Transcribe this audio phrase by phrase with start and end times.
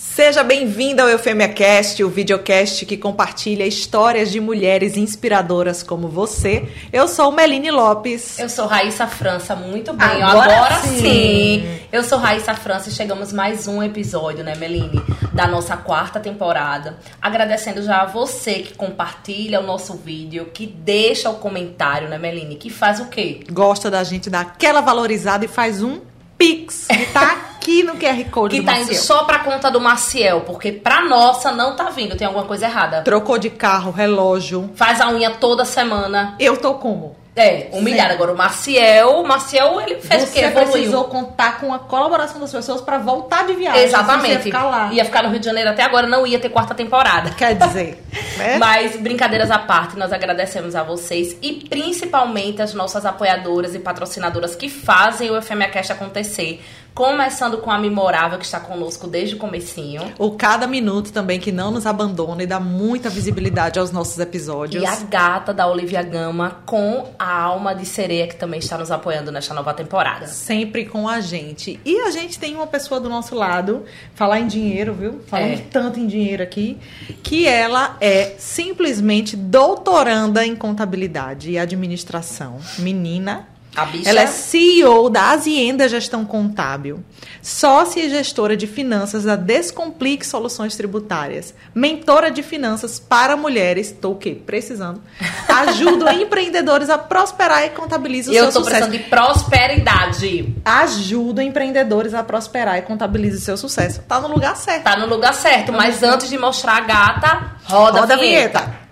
[0.00, 6.68] Seja bem-vinda ao EufemiaCast, o videocast que compartilha histórias de mulheres inspiradoras como você.
[6.92, 8.38] Eu sou Meline Lopes.
[8.38, 10.22] Eu sou Raíssa França, muito bem.
[10.22, 11.00] Agora Agora, sim.
[11.00, 11.80] sim.
[11.90, 15.02] Eu sou Raíssa França e chegamos mais um episódio, né, Meline?
[15.32, 17.00] Da nossa quarta temporada.
[17.20, 22.54] Agradecendo já a você que compartilha o nosso vídeo, que deixa o comentário, né, Meline?
[22.54, 23.40] Que faz o quê?
[23.50, 26.02] Gosta da gente dar aquela valorizada e faz um
[26.38, 29.02] Pix, que tá aqui no QR Code Que do tá indo Maciel.
[29.02, 33.02] só pra conta do Maciel, porque pra nossa não tá vindo, tem alguma coisa errada.
[33.02, 34.70] Trocou de carro, relógio.
[34.76, 36.36] Faz a unha toda semana.
[36.38, 37.16] Eu tô como?
[37.38, 38.10] É, humilhado.
[38.10, 38.14] Sim.
[38.14, 40.40] Agora o Maciel, o Maciel, ele fez o quê?
[40.40, 40.72] Você Evoluiu.
[40.72, 43.82] precisou contar com a colaboração das pessoas pra voltar de viagem.
[43.82, 44.28] Exatamente.
[44.28, 44.92] Você ia ficar lá.
[44.92, 47.30] Ia ficar no Rio de Janeiro até agora, não ia ter quarta temporada.
[47.30, 48.02] Quer dizer,
[48.36, 48.58] né?
[48.58, 54.56] Mas, brincadeiras à parte, nós agradecemos a vocês e principalmente as nossas apoiadoras e patrocinadoras
[54.56, 56.60] que fazem o FMA Cast acontecer.
[56.98, 60.02] Começando com a Memorável, que está conosco desde o comecinho.
[60.18, 64.82] O Cada Minuto também, que não nos abandona e dá muita visibilidade aos nossos episódios.
[64.82, 68.90] E a gata da Olivia Gama com a alma de sereia, que também está nos
[68.90, 70.26] apoiando nesta nova temporada.
[70.26, 71.78] Sempre com a gente.
[71.84, 73.84] E a gente tem uma pessoa do nosso lado,
[74.16, 75.20] falar em dinheiro, viu?
[75.28, 75.64] Falamos É.
[75.70, 76.78] tanto em dinheiro aqui,
[77.22, 82.58] que ela é simplesmente doutoranda em contabilidade e administração.
[82.76, 83.46] Menina.
[83.78, 84.10] A bicha.
[84.10, 87.04] Ela é CEO da Azienda Gestão Contábil,
[87.40, 94.10] sócia e gestora de finanças da Descomplique Soluções Tributárias, mentora de finanças para mulheres, tô
[94.10, 94.36] o quê?
[94.44, 95.00] Precisando.
[95.48, 98.88] Ajuda empreendedores a prosperar e contabiliza o Eu seu tô sucesso.
[98.88, 100.54] precisando de prosperidade.
[100.64, 104.02] Ajuda empreendedores a prosperar e contabiliza o seu sucesso.
[104.08, 104.82] Tá no lugar certo.
[104.84, 108.87] Tá no lugar certo, mas antes de mostrar a gata, roda, Roda a vinheta.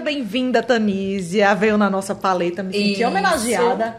[0.00, 1.54] Seja bem-vinda, Tanísia.
[1.54, 3.06] Veio na nossa paleta, me senti Isso.
[3.06, 3.96] homenageada.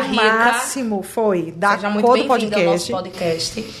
[0.00, 0.14] Rica.
[0.14, 3.60] máximo foi da Seja muito bem-vinda ao nosso podcast.
[3.60, 3.74] podcast.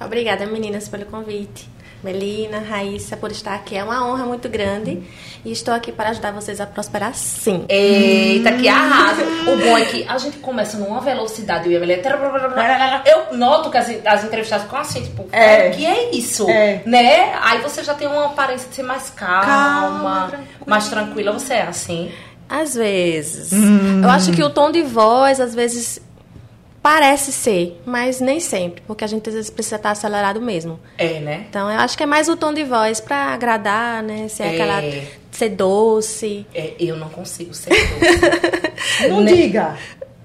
[0.00, 1.68] Obrigada, meninas, pelo convite.
[2.02, 3.76] Melina, Raíssa, por estar aqui.
[3.76, 5.02] É uma honra muito grande.
[5.44, 7.64] E estou aqui para ajudar vocês a prosperar, sim.
[7.68, 9.22] Eita, que arrasa.
[9.46, 11.66] O bom é que a gente começa numa velocidade.
[11.72, 15.68] Eu, e a Melina, eu noto que as, as entrevistadas ficam assim, tipo, É.
[15.68, 16.48] o que é isso?
[16.48, 16.82] É.
[16.86, 17.32] Né?
[17.42, 20.48] Aí você já tem uma aparência de ser mais calma, Calma, tranquila.
[20.66, 21.32] mais tranquila.
[21.32, 22.12] Você é assim.
[22.48, 23.52] Às vezes.
[23.52, 26.00] Eu acho que o tom de voz, às vezes,
[26.90, 28.82] parece ser, mas nem sempre.
[28.86, 30.80] Porque a gente às vezes precisa estar acelerado mesmo.
[30.96, 31.44] É, né?
[31.48, 34.26] Então, eu acho que é mais o tom de voz para agradar, né?
[34.28, 34.50] Ser É.
[34.54, 34.80] aquela.
[35.30, 36.46] ser doce.
[36.54, 39.08] É, eu não consigo ser doce.
[39.10, 39.32] Não Né?
[39.32, 39.76] diga.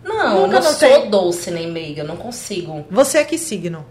[0.06, 0.90] Não, Nunca não notei.
[0.94, 2.85] sou doce nem meiga, eu não consigo.
[2.90, 3.85] Você é que signo?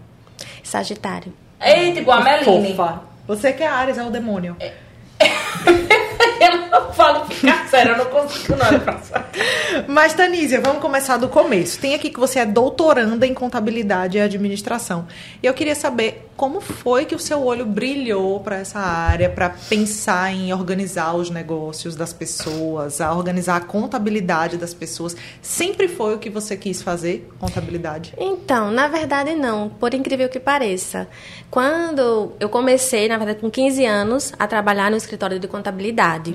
[0.63, 1.31] Sagitário.
[1.61, 2.75] Eita, igual a Meline.
[2.75, 3.01] Fofa.
[3.27, 4.55] Você que é Ares, é o demônio.
[6.41, 8.99] Eu não falo ficar sério, eu não consigo não, é pra
[9.87, 11.79] Mas, Tanísia, vamos começar do começo.
[11.79, 15.07] Tem aqui que você é doutoranda em contabilidade e administração.
[15.41, 19.49] E eu queria saber como foi que o seu olho brilhou para essa área, para
[19.49, 25.15] pensar em organizar os negócios das pessoas, a organizar a contabilidade das pessoas.
[25.41, 28.13] Sempre foi o que você quis fazer, contabilidade?
[28.17, 31.07] Então, na verdade não, por incrível que pareça.
[31.49, 36.33] Quando eu comecei, na verdade, com 15 anos, a trabalhar no escritório de contabilidade.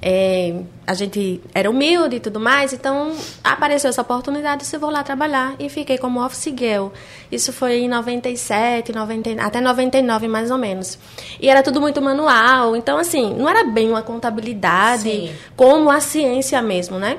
[0.00, 0.51] É,
[0.86, 5.54] a gente era humilde e tudo mais, então apareceu essa oportunidade, eu vou lá trabalhar.
[5.58, 6.88] E fiquei como office girl.
[7.30, 10.98] Isso foi em 97, 90, até 99 mais ou menos.
[11.40, 15.32] E era tudo muito manual, então assim, não era bem uma contabilidade Sim.
[15.56, 17.18] como a ciência mesmo, né?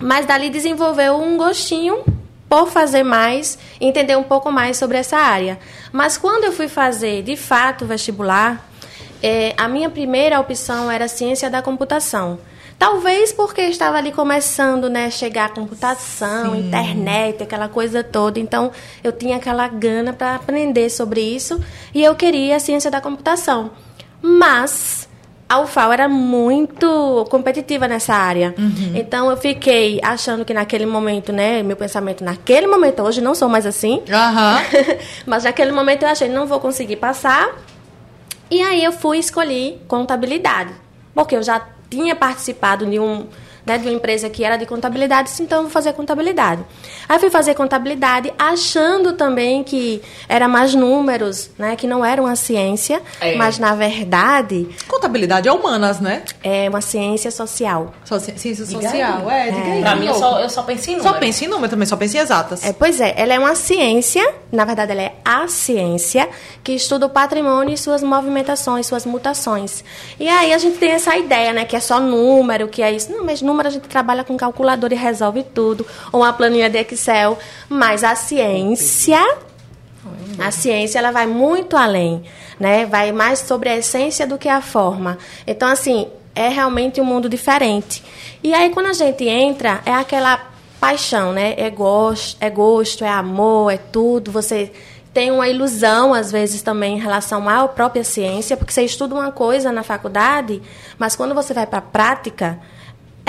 [0.00, 2.02] Mas dali desenvolveu um gostinho
[2.48, 5.58] por fazer mais, entender um pouco mais sobre essa área.
[5.92, 8.69] Mas quando eu fui fazer, de fato, o vestibular,
[9.22, 12.38] eh, a minha primeira opção era ciência da computação.
[12.78, 18.40] Talvez porque estava ali começando, né, chegar a computação, internet, aquela coisa toda.
[18.40, 18.72] Então,
[19.04, 21.60] eu tinha aquela gana para aprender sobre isso
[21.94, 23.72] e eu queria a ciência da computação.
[24.22, 25.10] Mas
[25.50, 28.54] a UFAL era muito competitiva nessa área.
[28.94, 33.48] Então eu fiquei achando que naquele momento, né, meu pensamento naquele momento, hoje não sou
[33.48, 34.62] mais assim, Aham.
[35.26, 37.50] mas naquele momento eu achei não vou conseguir passar.
[38.50, 40.74] E aí eu fui escolher contabilidade,
[41.14, 43.26] porque eu já tinha participado de um
[43.66, 46.62] né, de uma empresa que era de contabilidade, então eu vou fazer contabilidade.
[47.08, 52.36] Aí fui fazer contabilidade, achando também que era mais números, né, que não era uma
[52.36, 53.34] ciência, É.
[53.36, 56.22] mas na verdade Contabilidade é humanas, né?
[56.42, 57.92] é uma ciência social.
[58.04, 59.28] Só ci- ciência Diga social.
[59.28, 59.48] aí.
[59.48, 59.80] É, diga aí.
[59.82, 61.18] Pra mim, eu só, eu só penso em Só número.
[61.20, 62.64] pensa em número também, só pensa em exatas.
[62.64, 64.22] É, pois é, ela é uma ciência
[64.52, 66.28] na verdade ela é a ciência,
[66.64, 69.84] que estuda o patrimônio e suas movimentações, suas mutações.
[70.18, 73.12] E aí a gente tem essa ideia, né, que é só número, que é isso.
[73.12, 76.78] Não, mas número a gente trabalha com calculador e resolve tudo, ou uma planilha de
[76.78, 77.38] Excel,
[77.68, 79.20] mas a ciência
[80.38, 82.22] a ciência ela vai muito além,
[82.58, 82.86] né?
[82.86, 85.18] Vai mais sobre a essência do que a forma.
[85.46, 88.02] Então assim, é realmente um mundo diferente.
[88.42, 90.48] E aí quando a gente entra, é aquela
[90.80, 91.54] paixão, né?
[91.58, 94.32] É gosto, é gosto, é amor, é tudo.
[94.32, 94.72] Você
[95.12, 99.32] tem uma ilusão, às vezes, também em relação à própria ciência, porque você estuda uma
[99.32, 100.62] coisa na faculdade,
[100.98, 102.60] mas quando você vai para a prática,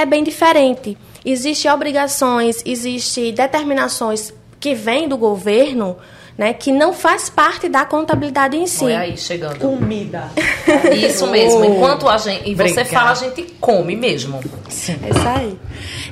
[0.01, 0.98] é bem diferente.
[1.24, 5.98] Existem obrigações, existem determinações que vêm do governo,
[6.38, 8.86] né, que não faz parte da contabilidade em si.
[8.86, 9.59] Olha aí, chegando.
[9.59, 10.31] Comida.
[10.95, 11.63] Isso mesmo.
[11.63, 12.50] Enquanto a gente.
[12.50, 14.39] E você fala, a gente come mesmo.
[14.69, 14.98] Sim.
[15.03, 15.59] É isso aí.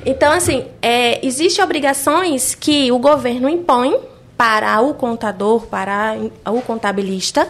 [0.06, 3.98] Então, assim, é, existem obrigações que o governo impõe
[4.36, 6.16] para o contador, para
[6.46, 7.48] o contabilista,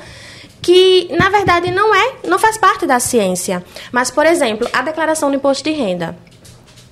[0.62, 3.64] que na verdade não é, não faz parte da ciência.
[3.92, 6.16] Mas, por exemplo, a declaração do imposto de renda.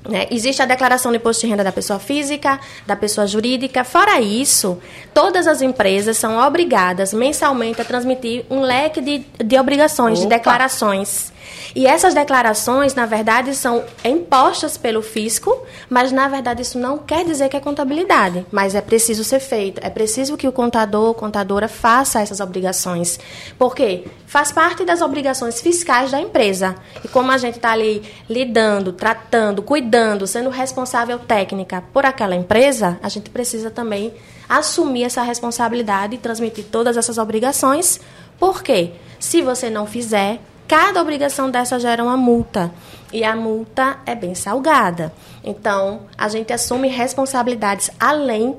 [0.09, 0.27] Né?
[0.31, 3.85] Existe a declaração do imposto de renda da pessoa física, da pessoa jurídica.
[3.85, 4.79] Fora isso,
[5.13, 10.37] todas as empresas são obrigadas mensalmente a transmitir um leque de, de obrigações, de Opa.
[10.37, 11.31] declarações.
[11.75, 17.25] E essas declarações, na verdade, são impostas pelo fisco, mas na verdade isso não quer
[17.25, 19.81] dizer que é contabilidade, mas é preciso ser feito.
[19.85, 23.19] É preciso que o contador ou contadora faça essas obrigações.
[23.59, 24.05] Por quê?
[24.27, 26.75] Faz parte das obrigações fiscais da empresa.
[27.05, 32.99] E como a gente está ali lidando, tratando, cuidando, sendo responsável técnica por aquela empresa,
[33.03, 34.13] a gente precisa também
[34.49, 38.01] assumir essa responsabilidade e transmitir todas essas obrigações.
[38.39, 38.93] Por quê?
[39.19, 42.71] Se você não fizer, cada obrigação dessa gera uma multa.
[43.11, 45.11] E a multa é bem salgada.
[45.43, 48.55] Então, a gente assume responsabilidades além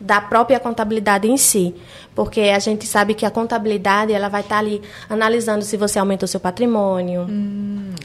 [0.00, 1.74] da própria contabilidade em si,
[2.14, 6.26] porque a gente sabe que a contabilidade ela vai estar ali analisando se você aumentou
[6.26, 7.26] seu patrimônio,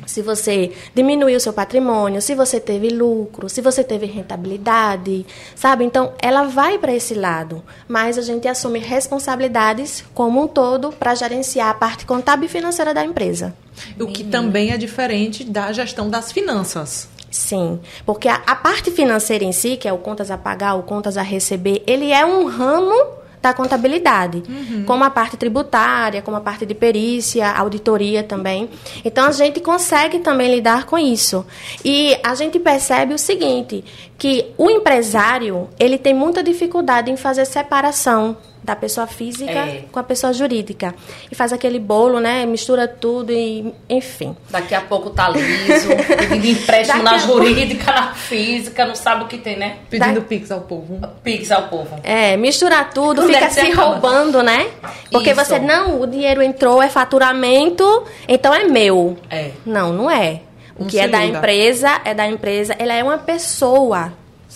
[0.06, 5.26] se você diminuiu seu patrimônio, se você teve lucro, se você teve rentabilidade,
[5.56, 5.86] sabe?
[5.86, 11.16] Então, ela vai para esse lado, mas a gente assume responsabilidades como um todo para
[11.16, 13.56] gerenciar a parte contábil e financeira da empresa.
[14.00, 17.10] O que também é diferente da gestão das finanças.
[17.36, 20.84] Sim, porque a, a parte financeira em si, que é o contas a pagar, o
[20.84, 22.96] contas a receber, ele é um ramo
[23.42, 24.42] da contabilidade,
[24.88, 28.70] como a parte tributária, como a parte de perícia, auditoria também.
[29.04, 31.46] Então a gente consegue também lidar com isso.
[31.84, 33.84] E a gente percebe o seguinte,
[34.18, 39.84] que o empresário, ele tem muita dificuldade em fazer separação da pessoa física É.
[39.92, 40.96] com a pessoa jurídica.
[41.32, 42.46] E faz aquele bolo, né?
[42.48, 44.36] Mistura tudo e enfim.
[44.50, 49.24] Daqui a pouco tá liso, pedindo empréstimo Daqui na pouco- jurídica, na física, não sabe
[49.24, 49.78] o que tem, né?
[49.90, 51.00] Pedindo Da- pix ao povo.
[51.24, 52.00] Pix ao povo.
[52.04, 53.84] É, misturar tudo, Quando fica se acaba?
[53.92, 54.66] roubando, né?
[55.12, 55.46] Porque Isso.
[55.46, 59.16] você, não, o dinheiro entrou, é faturamento, então é meu.
[59.30, 59.52] É.
[59.66, 60.42] Não, não é.
[60.78, 64.12] O Não que é da empresa, é da empresa, ela é uma pessoa.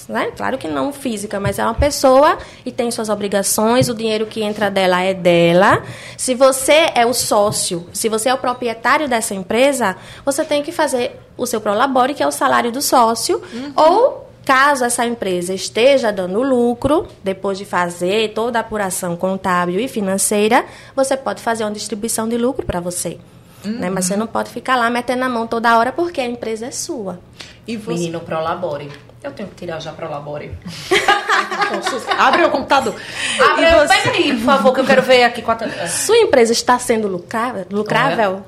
[0.10, 0.32] Né?
[0.36, 4.42] Claro que não física, mas é uma pessoa e tem suas obrigações, o dinheiro que
[4.42, 5.84] entra dela é dela.
[6.18, 9.96] Se você é o sócio, se você é o proprietário dessa empresa,
[10.26, 13.40] você tem que fazer o seu prolabore, que é o salário do sócio,
[13.76, 19.88] ou Caso essa empresa esteja dando lucro, depois de fazer toda a apuração contábil e
[19.88, 20.66] financeira,
[20.96, 23.20] você pode fazer uma distribuição de lucro para você.
[23.64, 23.92] Né?
[23.92, 26.72] Mas você não pode ficar lá metendo a mão toda hora porque a empresa é
[26.72, 27.20] sua.
[27.68, 27.94] E você.
[28.00, 28.90] Menino, Prolabore.
[29.22, 30.52] Eu tenho que tirar já Prolabore.
[32.18, 32.96] Abre o computador.
[33.38, 33.88] Abre, e você...
[33.88, 35.66] pega aí, por favor, que eu quero ver aqui quanto...
[35.90, 37.66] Sua empresa está sendo lucrável?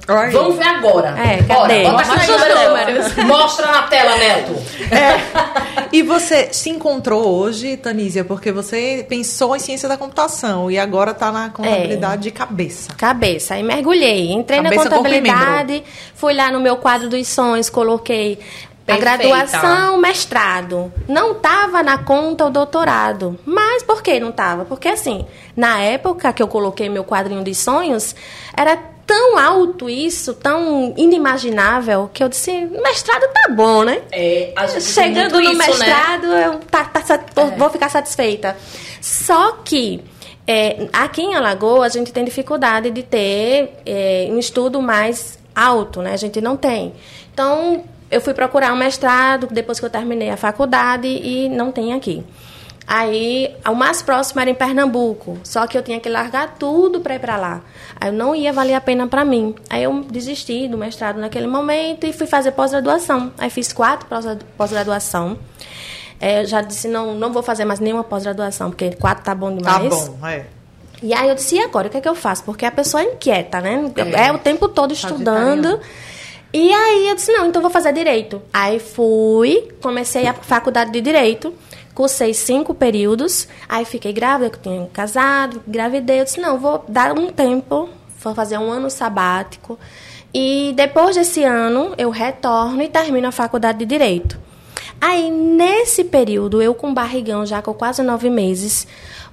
[0.07, 0.31] Olha.
[0.31, 1.09] Vamos ver agora.
[1.19, 1.85] É, Bora, cadê?
[1.85, 3.23] aqui Mostra.
[3.25, 4.53] Mostra na tela, Neto.
[4.93, 5.87] É.
[5.91, 11.11] E você se encontrou hoje, Tanísia, porque você pensou em ciência da computação e agora
[11.11, 12.93] está na contabilidade de cabeça.
[12.95, 13.55] Cabeça.
[13.55, 14.31] Aí mergulhei.
[14.31, 15.83] Entrei Cabeça, na contabilidade,
[16.15, 18.39] fui lá no meu quadro dos sonhos, coloquei
[18.93, 19.17] a Perfeita.
[19.35, 20.91] graduação, mestrado.
[21.07, 23.39] Não estava na conta o doutorado.
[23.45, 24.65] Mas por que não estava?
[24.65, 28.15] Porque assim, na época que eu coloquei meu quadrinho dos sonhos,
[28.55, 34.01] era tão alto isso, tão inimaginável, que eu disse, mestrado tá bom, né?
[34.11, 35.67] É, a Chegando no isso, né?
[35.67, 38.55] mestrado, eu tá, tá sat- vou- vou ficar satisfeita.
[39.01, 40.01] Só que
[40.47, 46.01] é, aqui em Alagoas a gente tem dificuldade de ter é, um estudo mais alto,
[46.01, 46.13] né?
[46.13, 46.93] A gente não tem.
[47.33, 51.93] Então, eu fui procurar um mestrado depois que eu terminei a faculdade e não tem
[51.93, 52.23] aqui.
[52.87, 57.15] Aí, o mais próximo era em Pernambuco, só que eu tinha que largar tudo para
[57.15, 57.61] ir para lá.
[57.99, 59.55] Aí não ia valer a pena para mim.
[59.69, 63.31] Aí eu desisti do mestrado naquele momento e fui fazer pós-graduação.
[63.37, 64.25] Aí fiz quatro pós-
[64.57, 65.37] pós-graduação.
[66.19, 69.55] É, eu já disse, não, não vou fazer mais nenhuma pós-graduação, porque quatro tá bom
[69.57, 70.07] Tá demais.
[70.09, 70.45] bom, é.
[71.01, 72.43] E aí eu disse, e agora, o que é que eu faço?
[72.43, 73.91] Porque a pessoa é inquieta, né?
[73.95, 74.27] É.
[74.27, 75.63] É, o tempo todo estudando.
[75.63, 75.79] Sagitariano.
[76.53, 78.41] E aí eu disse, não, então vou fazer direito.
[78.51, 81.53] Aí fui, comecei a faculdade de direito,
[81.95, 87.17] cursei cinco períodos, aí fiquei grávida, que tinha casado, gravidei, eu disse, não, vou dar
[87.17, 87.89] um tempo,
[88.21, 89.79] vou fazer um ano sabático.
[90.33, 94.39] E depois desse ano, eu retorno e termino a faculdade de direito.
[94.99, 98.87] Aí, nesse período, eu com barrigão, já com quase nove meses,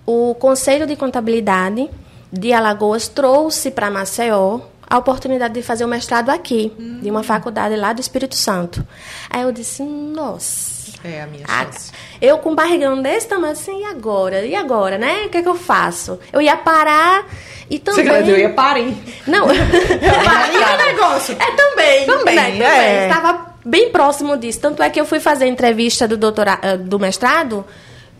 [0.06, 1.90] o Conselho de Contabilidade
[2.32, 7.76] de Alagoas trouxe para Maceió a oportunidade de fazer o mestrado aqui, de uma faculdade
[7.76, 8.86] lá do Espírito Santo.
[9.28, 10.78] Aí eu disse, nossa.
[11.04, 11.92] É a minha chance.
[12.20, 14.44] eu com um barrigão desse tamanho, assim, e agora?
[14.44, 15.26] E agora, né?
[15.26, 16.18] O que é que eu faço?
[16.32, 17.24] Eu ia parar
[17.70, 18.06] e também...
[18.06, 18.96] eu ia parir.
[19.26, 19.46] Não.
[19.46, 21.36] Parir é um negócio.
[21.38, 22.06] É também.
[22.06, 23.04] Também, né?
[23.04, 23.08] é.
[23.08, 24.60] Estava bem próximo disso.
[24.60, 27.64] Tanto é que eu fui fazer a entrevista do, doutora, eh, do mestrado,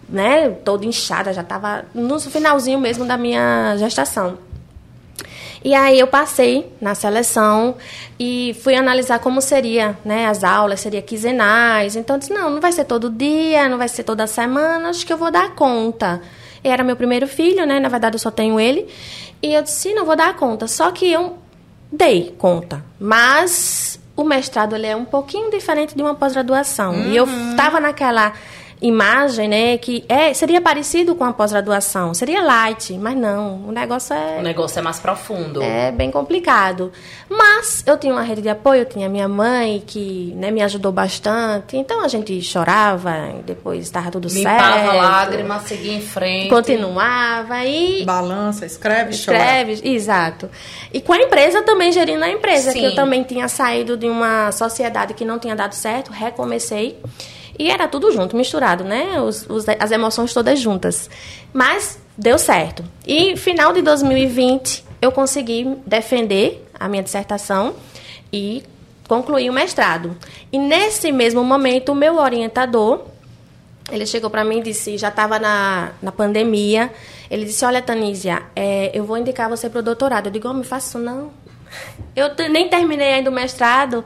[0.08, 0.50] né?
[0.64, 4.38] Toda inchada, já estava no finalzinho mesmo da minha gestação.
[5.64, 7.76] E aí eu passei na seleção
[8.18, 11.96] e fui analisar como seria, né, as aulas, seria quinzenais.
[11.96, 15.04] Então eu disse, não, não vai ser todo dia, não vai ser toda semana, acho
[15.04, 16.22] que eu vou dar conta.
[16.62, 17.78] Era meu primeiro filho, né?
[17.80, 18.88] Na verdade eu só tenho ele.
[19.42, 20.66] E eu disse, não vou dar conta.
[20.66, 21.38] Só que eu
[21.90, 22.84] dei conta.
[22.98, 26.94] Mas o mestrado ele é um pouquinho diferente de uma pós-graduação.
[27.06, 28.32] E eu estava naquela
[28.80, 32.14] imagem, né, que é, seria parecido com a pós-graduação.
[32.14, 33.64] Seria light, mas não.
[33.66, 35.62] O negócio é O negócio é mais profundo.
[35.62, 36.92] é bem complicado.
[37.28, 40.92] Mas eu tinha uma rede de apoio, eu tinha minha mãe que né, me ajudou
[40.92, 41.76] bastante.
[41.76, 44.96] Então a gente chorava, e depois estava tudo Limpava certo.
[44.96, 46.48] lágrimas, seguia em frente.
[46.48, 49.36] Continuava e Balança, escreve, chora.
[49.38, 50.48] escreve, exato.
[50.92, 52.78] E com a empresa também gerindo a empresa, Sim.
[52.80, 56.98] que eu também tinha saído de uma sociedade que não tinha dado certo, recomecei.
[57.58, 59.20] E era tudo junto, misturado, né?
[59.20, 61.10] Os- os- as emoções todas juntas.
[61.52, 62.84] Mas deu certo.
[63.06, 67.74] E final de 2020, eu consegui defender a minha dissertação
[68.32, 68.62] e
[69.08, 70.16] concluir o mestrado.
[70.52, 73.02] E nesse mesmo momento, o meu orientador,
[73.90, 76.92] ele chegou para mim e disse, já estava na, na pandemia,
[77.30, 80.26] ele disse, olha, Tanísia, é, eu vou indicar você para o doutorado.
[80.26, 81.30] Eu digo, oh, me faço não.
[82.16, 84.04] Eu nem terminei ainda o mestrado.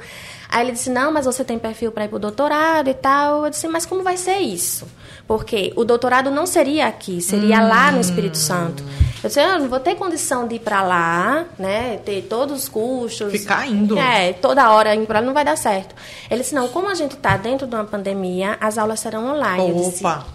[0.53, 3.45] Aí ele disse, não, mas você tem perfil para ir para o doutorado e tal.
[3.47, 4.87] Eu disse, mas como vai ser isso?
[5.27, 8.85] Porque o doutorado não seria aqui, seria lá no Espírito Santo.
[9.25, 11.99] Eu disse, eu não vou ter condição de ir para lá, né?
[12.05, 13.33] Ter todos os custos.
[13.33, 13.97] Ficar indo.
[13.99, 15.95] É, toda hora indo para lá não vai dar certo.
[16.31, 19.73] Ele disse, não, como a gente está dentro de uma pandemia, as aulas serão online.
[19.73, 20.27] Opa.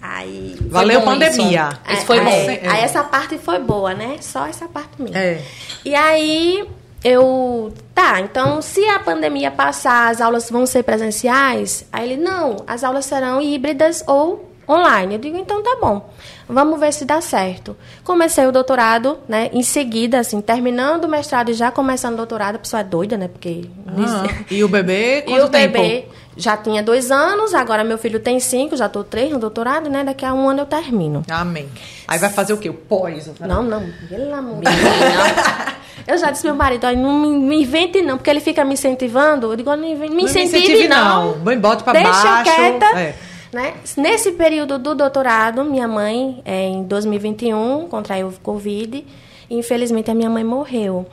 [0.00, 0.56] Aí.
[0.70, 1.68] Valeu, pandemia.
[1.86, 1.96] isso.
[1.98, 2.30] Isso foi aí, bom.
[2.30, 2.68] Aí, É.
[2.68, 4.16] aí essa parte foi boa, né?
[4.20, 5.16] Só essa parte mesmo.
[5.18, 5.42] É.
[5.84, 6.66] E aí
[7.02, 7.72] eu.
[7.94, 11.84] Tá, então se a pandemia passar, as aulas vão ser presenciais?
[11.92, 15.14] Aí ele, não, as aulas serão híbridas ou online.
[15.14, 16.10] Eu digo, então tá bom.
[16.48, 17.76] Vamos ver se dá certo.
[18.04, 19.50] Comecei o doutorado, né?
[19.52, 23.16] Em seguida, assim, terminando o mestrado e já começando o doutorado, a pessoa é doida,
[23.16, 23.28] né?
[23.28, 23.68] Porque.
[23.86, 25.72] Ah, e o bebê, E quanto o tempo?
[25.74, 29.90] bebê já tinha dois anos, agora meu filho tem cinco, já tô três no doutorado,
[29.90, 30.04] né?
[30.04, 31.24] Daqui a um ano eu termino.
[31.28, 31.68] Amém.
[32.06, 32.70] Aí vai fazer o quê?
[32.70, 33.28] O pós?
[33.40, 35.78] Não, não, pelo amor de Deus.
[36.06, 38.74] Eu já disse pro meu marido, olha, não me, invente não, porque ele fica me
[38.74, 39.50] incentivando.
[39.52, 41.36] Eu digo, não me me Não me incentive, incentive, não.
[41.38, 41.60] não.
[41.60, 42.54] Bote pra Deixa baixo.
[42.54, 42.86] quieta.
[42.98, 43.14] É.
[43.52, 43.74] Né?
[43.96, 49.04] Nesse período do doutorado, minha mãe, é, em 2021, contraiu Covid.
[49.50, 51.06] E infelizmente a minha mãe morreu.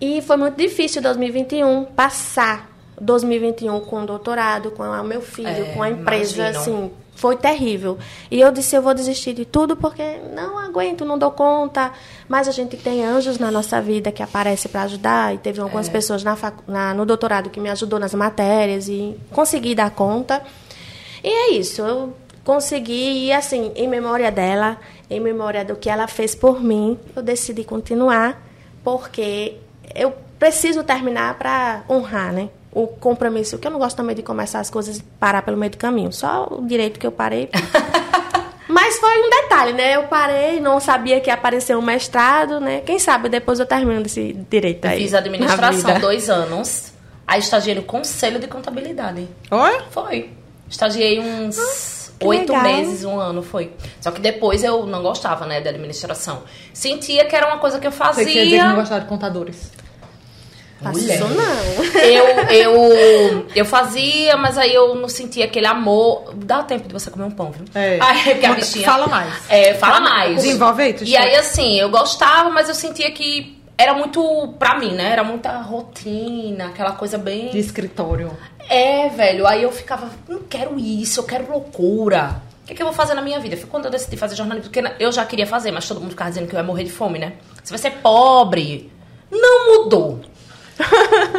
[0.00, 5.72] E foi muito difícil 2021 passar 2021 com o doutorado, com o meu filho, É,
[5.74, 6.58] com a empresa, imagino.
[6.60, 7.98] assim, foi terrível.
[8.30, 10.02] E eu disse, eu vou desistir de tudo porque
[10.34, 11.92] não aguento, não dou conta.
[12.28, 15.34] Mas a gente tem anjos na nossa vida que aparecem para ajudar.
[15.34, 19.74] E teve algumas pessoas na, na- no doutorado que me ajudou nas matérias e consegui
[19.74, 20.42] dar conta.
[21.24, 22.12] E é isso, eu
[22.44, 24.78] consegui, e assim, em memória dela,
[25.10, 28.40] em memória do que ela fez por mim, eu decidi continuar,
[28.84, 29.56] porque
[29.94, 32.48] eu preciso terminar para honrar, né?
[32.72, 35.70] O compromisso, que eu não gosto também de começar as coisas e parar pelo meio
[35.70, 36.12] do caminho.
[36.12, 37.48] Só o direito que eu parei.
[38.68, 39.96] Mas foi um detalhe, né?
[39.96, 42.82] Eu parei, não sabia que ia aparecer um mestrado, né?
[42.84, 44.98] Quem sabe depois eu termino desse direito aí.
[44.98, 46.92] Fiz administração dois anos.
[47.26, 49.26] Aí estagiei no Conselho de Contabilidade.
[49.50, 49.80] Oi?
[49.90, 50.30] Foi.
[50.68, 52.62] Estagiei uns que oito legal.
[52.64, 53.72] meses, um ano, foi.
[54.00, 56.42] Só que depois eu não gostava, né, de administração.
[56.72, 58.24] Sentia que era uma coisa que eu Você fazia.
[58.24, 59.70] quer dizer que não gostava de contadores.
[60.80, 61.14] Mulher.
[61.16, 61.84] isso não.
[62.02, 66.34] eu, eu, eu fazia, mas aí eu não sentia aquele amor.
[66.36, 67.64] Dá tempo de você comer um pão, viu?
[67.74, 67.98] É.
[68.00, 68.84] Aí, porque a bichinha.
[68.84, 69.34] fala mais.
[69.48, 70.36] É, fala mais.
[70.36, 74.78] Desenvolve aí, tu E aí, assim, eu gostava, mas eu sentia que era muito, pra
[74.78, 75.12] mim, né?
[75.12, 77.50] Era muita rotina, aquela coisa bem.
[77.50, 78.30] De escritório.
[78.68, 79.46] É, velho.
[79.46, 82.42] Aí eu ficava, não quero isso, eu quero loucura.
[82.62, 83.56] O que, que eu vou fazer na minha vida?
[83.56, 86.28] Foi quando eu decidi fazer jornalismo, porque eu já queria fazer, mas todo mundo ficava
[86.28, 87.34] dizendo que eu ia morrer de fome, né?
[87.64, 88.92] Você vai ser pobre.
[89.30, 90.20] Não mudou.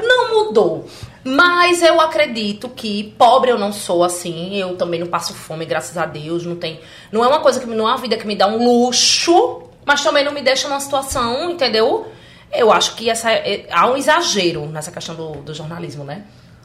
[0.07, 0.85] Não mudou.
[1.23, 4.55] Mas eu acredito que pobre eu não sou assim.
[4.57, 6.45] Eu também não passo fome, graças a Deus.
[6.45, 6.79] Não tem.
[7.11, 10.01] Não é uma coisa que não é uma vida que me dá um luxo, mas
[10.03, 12.07] também não me deixa numa situação, entendeu?
[12.51, 16.23] Eu acho que essa, é- há um exagero nessa questão do, do jornalismo, né?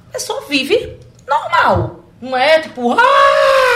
[0.08, 0.96] A pessoa vive
[1.28, 2.00] normal.
[2.22, 3.73] Não é tipo, ah!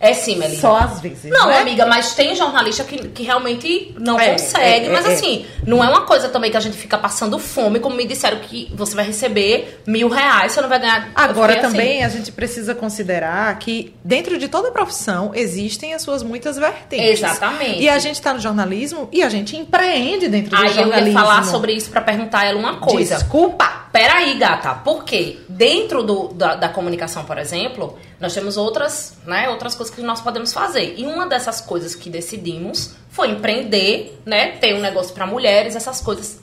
[0.00, 0.60] É sim, Melina.
[0.60, 1.30] Só às vezes.
[1.30, 1.60] Não, né?
[1.60, 4.64] amiga, mas tem jornalista que, que realmente não É, consegue.
[4.64, 5.14] é, é, mas é.
[5.14, 8.38] assim, não é uma coisa também que a gente fica passando fome, como me disseram
[8.40, 11.06] que você vai receber mil reais, você não vai ganhar.
[11.06, 11.62] Eu Agora assim.
[11.62, 17.20] também a gente precisa considerar que dentro de toda profissão existem as suas muitas vertentes.
[17.22, 17.80] Exatamente.
[17.80, 21.08] E a gente está no jornalismo e a gente empreende dentro do Aí eu jornalismo.
[21.18, 23.14] ia falar sobre isso pra perguntar a ela uma coisa.
[23.16, 23.83] Desculpa.
[23.94, 29.76] Peraí, gata, porque dentro do, da, da comunicação, por exemplo, nós temos outras, né, outras
[29.76, 30.96] coisas que nós podemos fazer.
[30.98, 36.00] E uma dessas coisas que decidimos foi empreender, né, ter um negócio pra mulheres, essas
[36.00, 36.40] coisas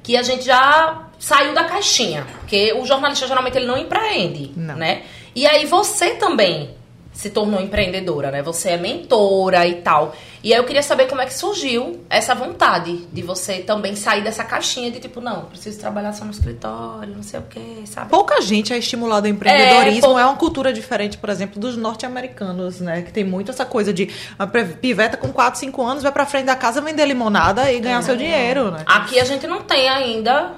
[0.00, 2.24] que a gente já saiu da caixinha.
[2.38, 4.76] Porque o jornalista geralmente ele não empreende, Não.
[4.76, 5.02] né?
[5.34, 6.70] E aí você também
[7.12, 8.42] se tornou empreendedora, né?
[8.42, 10.14] Você é mentora e tal.
[10.42, 14.22] E aí eu queria saber como é que surgiu essa vontade de você também sair
[14.22, 18.10] dessa caixinha de tipo, não, preciso trabalhar só no escritório, não sei o quê, sabe?
[18.10, 19.98] Pouca gente é estimulada ao empreendedorismo.
[19.98, 23.02] É, pou- É, uma cultura diferente, por exemplo, dos norte-americanos, né?
[23.02, 26.46] Que tem muito essa coisa de a piveta com 4, 5 anos vai pra frente
[26.46, 28.82] da casa vender limonada e ganhar seu dinheiro, né?
[28.86, 30.52] Aqui a gente não tem ainda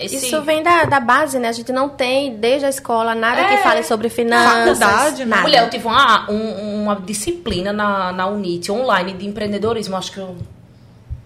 [0.00, 0.16] esse...
[0.26, 1.48] Isso vem da, da base, né?
[1.48, 3.56] A gente não tem, desde a escola, nada que É.
[3.58, 4.78] fale sobre finanças.
[4.78, 5.30] Faculdade, né?
[5.30, 5.42] nada.
[5.42, 9.96] Mulher, eu tive uma, um- uma disciplina na, na UNIT online de empreendedorismo.
[9.96, 10.36] Acho que eu.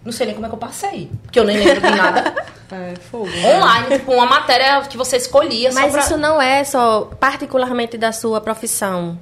[0.05, 1.11] Não sei nem como é que eu passei.
[1.23, 2.35] Porque eu nem lembro de nada.
[2.73, 3.29] É, fogo.
[3.45, 5.71] online, tipo, uma matéria que você escolhia.
[5.71, 9.17] só Mas pra- isso não é só particularmente da sua profissão.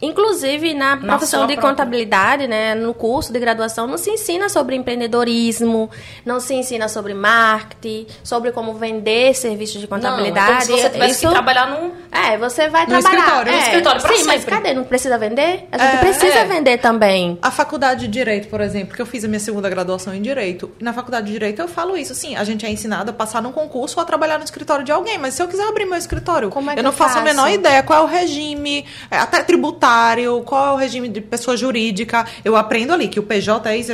[0.00, 1.70] Inclusive, na Na profissão de própria.
[1.70, 5.90] contabilidade, né, no curso de graduação, não se ensina sobre empreendedorismo,
[6.24, 10.66] não se ensina sobre marketing, sobre como vender serviços de Não, é contabilidade.
[10.66, 11.92] se você tivesse Isso- que trabalhar num.
[12.12, 13.18] É, você vai No trabalhar.
[13.18, 14.54] escritório, no é, escritório pra Sim, mas sempre.
[14.56, 14.74] cadê?
[14.74, 15.66] Não precisa vender?
[15.72, 16.44] A gente É, precisa é.
[16.44, 17.38] vender também.
[17.40, 20.70] A faculdade de Direito, por exemplo, que eu fiz a minha segunda graduação em Direito,
[20.80, 23.52] na faculdade de Direito eu falo isso, sim, a gente é ensinado a passar num
[23.52, 26.48] concurso ou a trabalhar no escritório de alguém, mas se eu quiser abrir meu escritório,
[26.50, 27.24] Como é que eu não eu faço, a faço?
[27.24, 29.42] menor ideia qual é o regime, é, até
[29.86, 33.76] tributário, qual é o regime de pessoa jurídica, eu aprendo ali que o PJ é
[33.76, 33.92] isso,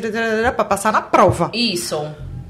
[0.54, 1.50] para passar na prova.
[1.52, 2.04] Isso.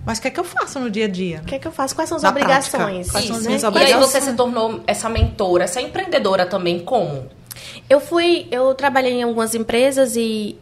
[0.05, 1.41] Mas o que é que eu faço no dia a dia?
[1.43, 1.95] O que é que eu faço?
[1.95, 3.11] Quais são as Na obrigações?
[3.11, 3.47] quais são as Isso.
[3.49, 4.07] minhas E aí obrigações?
[4.11, 7.27] você se tornou essa mentora, essa empreendedora também, como?
[7.89, 10.59] Eu fui, eu trabalhei em algumas empresas e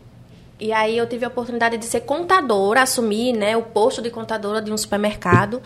[0.61, 4.61] e aí eu tive a oportunidade de ser contadora, assumir, né, o posto de contadora
[4.61, 5.61] de um supermercado.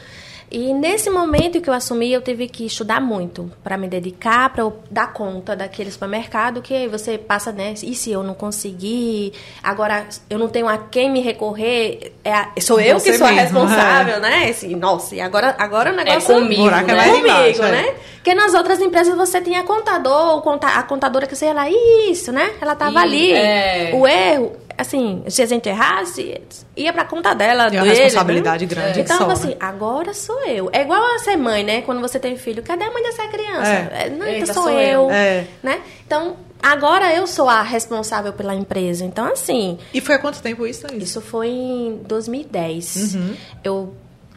[0.51, 4.63] E nesse momento que eu assumi, eu tive que estudar muito para me dedicar, para
[4.63, 7.75] eu dar conta daquele supermercado que aí você passa, né?
[7.83, 9.33] E se eu não conseguir?
[9.63, 13.27] Agora eu não tenho a quem me recorrer, é a- sou eu Você que sou
[13.27, 14.49] a mesmo, responsável, né?
[14.51, 16.95] Esse, nossa, e agora, agora o negócio comigo, buraco é né?
[16.99, 17.73] mais comigo, embaixo, é.
[17.73, 17.95] né?
[18.17, 21.67] Porque nas outras empresas você tinha contador, o conta- a contadora que você ia lá,
[22.09, 22.53] isso, né?
[22.61, 23.33] Ela tava E, ali.
[23.33, 23.91] é.
[23.95, 26.41] O erro, assim, se a gente errasse,
[26.77, 27.71] ia pra conta dela.
[27.71, 28.75] Tem uma dele, responsabilidade né?
[28.75, 30.69] grande Então, assim, agora sou eu.
[30.73, 31.83] É igual a ser mãe, né?
[31.83, 33.71] Quando você tem filho, cadê a mãe dessa criança?
[33.71, 34.07] É.
[34.07, 35.03] É, Não, Eita, sou, sou eu.
[35.03, 35.11] eu.
[35.11, 35.45] É.
[35.63, 35.81] Né?
[36.07, 39.05] Então, agora eu sou a responsável pela empresa.
[39.05, 40.87] Então, assim, E foi há quanto tempo isso?
[40.87, 40.97] Isso.
[40.97, 43.15] isso foi em 2010.
[43.15, 43.35] Uhum.
[43.63, 43.95] Eu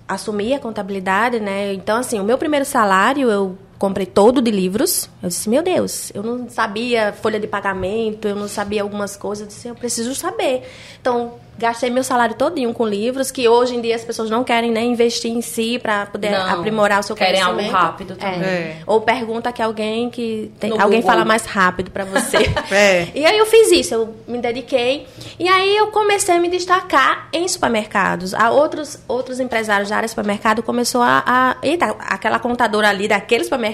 [0.07, 1.73] assumi a contabilidade, né?
[1.73, 5.09] Então, assim, o meu primeiro salário eu comprei todo de livros.
[5.21, 9.41] Eu disse, meu Deus, eu não sabia folha de pagamento, eu não sabia algumas coisas.
[9.43, 10.63] Eu disse, eu preciso saber.
[10.99, 14.71] Então, gastei meu salário todinho com livros, que hoje em dia as pessoas não querem
[14.71, 17.81] né, investir em si para poder Não, aprimorar o seu querem algo conhecimento.
[17.81, 18.41] rápido também.
[18.43, 18.77] É.
[18.85, 21.15] Ou pergunta que alguém que tem, No alguém Google.
[21.15, 22.37] fala mais rápido para você.
[22.71, 23.07] É.
[23.15, 25.07] E aí eu fiz isso, eu me dediquei.
[25.39, 28.33] E aí eu comecei a me destacar em supermercados.
[28.33, 31.57] A outros, outros empresários da área de supermercado começou a, a.
[31.63, 33.66] Eita, aquela contadora ali daquele supermercado.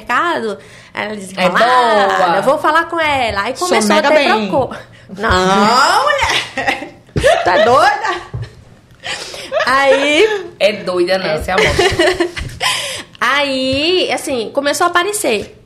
[0.93, 3.41] Ela disse, É "Ah, boa." Eu vou falar com ela.
[3.43, 4.27] Aí Sou começou a ter bem.
[4.49, 4.75] trocou.
[5.17, 6.93] Não, mulher!
[7.43, 8.21] Tá doida?
[9.65, 12.29] Aí É doida, não, você é amor.
[13.19, 15.57] Aí, assim, começou a aparecer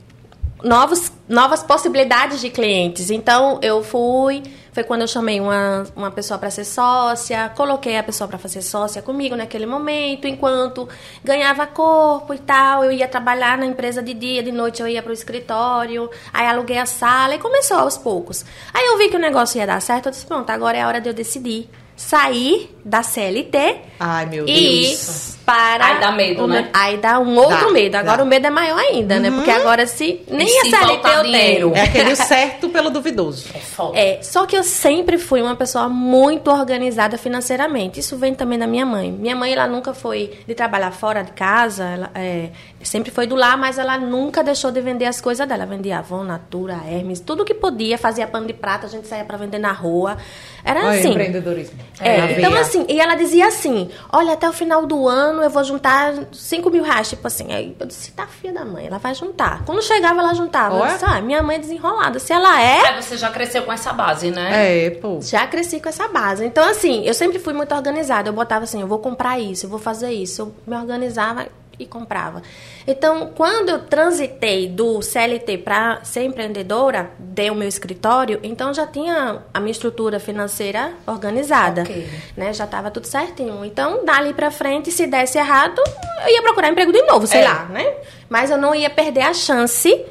[0.64, 3.10] novos, novas possibilidades de clientes.
[3.10, 4.44] Então, eu fui.
[4.78, 8.62] Foi quando eu chamei uma, uma pessoa para ser sócia, coloquei a pessoa para fazer
[8.62, 10.88] sócia comigo naquele momento, enquanto
[11.24, 12.84] ganhava corpo e tal.
[12.84, 16.46] Eu ia trabalhar na empresa de dia, de noite eu ia para o escritório, aí
[16.46, 18.46] aluguei a sala e começou aos poucos.
[18.72, 20.88] Aí eu vi que o negócio ia dar certo, eu disse: pronto, agora é a
[20.88, 25.36] hora de eu decidir sair da CLT Ai, meu e Deus.
[25.44, 25.84] para.
[25.86, 26.70] Aí dá medo, né?
[26.72, 27.96] Aí dá um outro Dá, medo.
[27.96, 28.24] Agora dá.
[28.24, 29.32] o medo é maior ainda, né?
[29.32, 30.22] Porque agora se.
[30.30, 31.72] Nem E a se CLT eu dinheiro?
[31.72, 31.76] tenho.
[31.76, 33.48] É aquele certo pelo duvidoso.
[33.54, 33.98] É foda.
[34.00, 38.00] É, só que eu sempre fui uma pessoa muito organizada financeiramente.
[38.00, 39.12] Isso vem também da minha mãe.
[39.12, 42.50] Minha mãe, ela nunca foi de trabalhar fora de casa, ela é,
[42.84, 45.66] sempre foi do lar, mas ela nunca deixou de vender as coisas dela.
[45.66, 49.38] Vendia Avon, Natura, Hermes, tudo que podia, fazia pano de prata, a gente saía pra
[49.38, 50.18] vender na rua.
[50.64, 51.10] Era Olha, assim.
[51.10, 51.78] empreendedorismo.
[52.00, 55.50] É, Na então assim, e ela dizia assim, olha, até o final do ano eu
[55.50, 57.52] vou juntar 5 mil reais, tipo assim.
[57.54, 59.64] Aí eu disse, tá filha da mãe, ela vai juntar.
[59.66, 60.76] Quando chegava, ela juntava.
[60.76, 60.94] Eu Olha.
[60.94, 62.20] disse, ah, minha mãe é desenrolada.
[62.20, 64.86] Se ela é, Aí você já cresceu com essa base, né?
[64.86, 65.20] É, pô.
[65.22, 66.46] já cresci com essa base.
[66.46, 68.30] Então, assim, eu sempre fui muito organizada.
[68.30, 70.42] Eu botava assim, eu vou comprar isso, eu vou fazer isso.
[70.42, 71.48] Eu me organizava
[71.80, 72.42] e comprava.
[72.88, 78.88] Então, quando eu transitei do CLT para ser empreendedora, dei o meu escritório, então já
[78.88, 81.82] tinha a minha estrutura financeira organizada.
[81.82, 82.08] Ok.
[82.36, 82.54] Né?
[82.54, 83.64] Já estava tudo certinho.
[83.64, 85.82] Então, dali para frente, se desse errado,
[86.26, 87.48] eu ia procurar emprego de novo, sei É.
[87.48, 87.94] lá, né?
[88.30, 90.04] Mas eu não ia perder a chance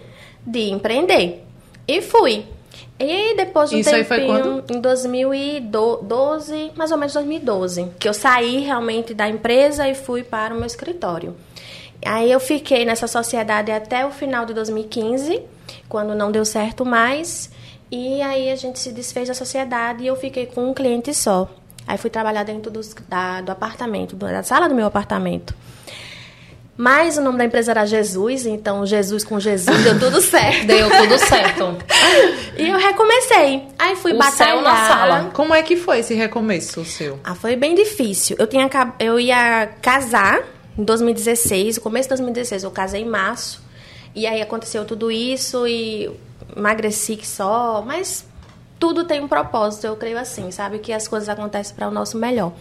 [0.46, 1.42] de empreender.
[1.88, 2.44] E fui.
[2.98, 8.08] E depois de um Isso aí foi tempinho, em 2012, mais ou menos 2012, que
[8.08, 11.36] eu saí realmente da empresa e fui para o meu escritório.
[12.04, 15.42] Aí eu fiquei nessa sociedade até o final de 2015,
[15.88, 17.50] quando não deu certo mais,
[17.90, 21.48] e aí a gente se desfez da sociedade e eu fiquei com um cliente só.
[21.86, 25.54] Aí fui trabalhar dentro dos- da- do apartamento, do- da sala do meu apartamento.
[26.78, 30.66] Mas o nome da empresa era Jesus, então Jesus com Jesus deu tudo certo.
[30.66, 31.76] Deu tudo certo.
[32.58, 33.64] E eu recomecei.
[33.78, 34.34] Aí fui O batalhar.
[34.54, 35.30] céu na sala.
[35.34, 37.18] Como é que foi esse recomeço seu?
[37.22, 38.34] Ah, foi bem difícil.
[38.38, 40.40] Eu tinha eu ia casar
[40.78, 43.62] em 2016, no começo de 2016, eu casei em março.
[44.14, 46.10] E aí aconteceu tudo isso e
[46.56, 48.26] emagreci que só, mas
[48.78, 52.16] tudo tem um propósito, eu creio assim, sabe que as coisas acontecem para o nosso
[52.16, 52.52] melhor.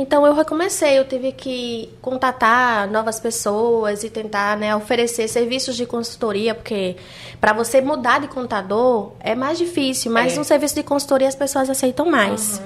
[0.00, 5.84] Então eu recomecei, eu tive que contatar novas pessoas e tentar né, oferecer serviços de
[5.84, 6.94] consultoria, porque
[7.40, 10.40] para você mudar de contador é mais difícil, mas É.
[10.40, 12.62] um serviço de consultoria as pessoas aceitam mais.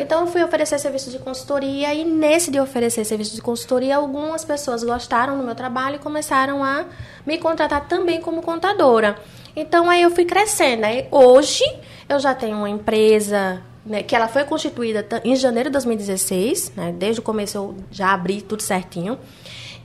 [0.00, 4.44] Então eu fui oferecer serviço de consultoria e nesse de oferecer serviço de consultoria, algumas
[4.44, 6.84] pessoas gostaram do meu trabalho e começaram a
[7.26, 9.16] me contratar também como contadora.
[9.56, 10.84] Então aí eu fui crescendo.
[10.84, 11.64] Aí, hoje
[12.08, 16.94] eu já tenho uma empresa né, que ela foi constituída em janeiro de 2016, né,
[16.96, 19.18] desde o começo eu já abri tudo certinho.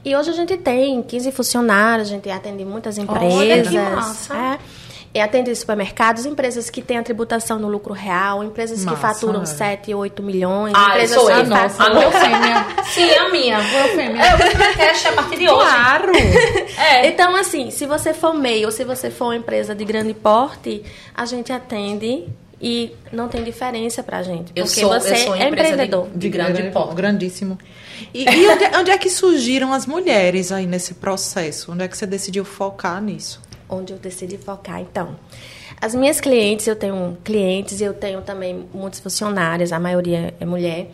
[0.03, 3.33] E hoje a gente tem 15 funcionários, a gente atende muitas empresas.
[3.33, 4.35] Olha que massa.
[4.35, 4.59] É,
[5.13, 9.45] e atende supermercados, empresas que têm a tributação no lucro real, empresas que faturam olha.
[9.45, 11.45] 7, 8 milhões, Ah, empresas sou que eu.
[11.45, 12.83] faturam- A nossa.
[12.93, 13.59] Sim, a minha.
[13.59, 14.21] fêmea.
[14.25, 15.53] É, o podcast a partir de hoje.
[15.69, 16.11] Claro!
[16.81, 17.07] É.
[17.07, 20.81] Então, assim, se você for MEI ou se você for uma empresa de grande porte,
[21.13, 22.25] a gente atende
[22.61, 24.51] e não tem diferença pra gente.
[24.55, 26.07] Eu porque sou, você eu sou é empreendedor.
[26.09, 26.95] de, de grande porte.
[26.95, 27.57] Grandíssimo.
[28.13, 31.71] E, e onde, onde é que surgiram as mulheres aí nesse processo?
[31.71, 33.41] Onde é que você decidiu focar nisso?
[33.71, 34.81] onde eu decidi focar.
[34.81, 35.15] Então,
[35.79, 40.45] as minhas clientes, eu tenho clientes e eu tenho também muitos funcionários, a maioria é
[40.45, 40.91] mulher.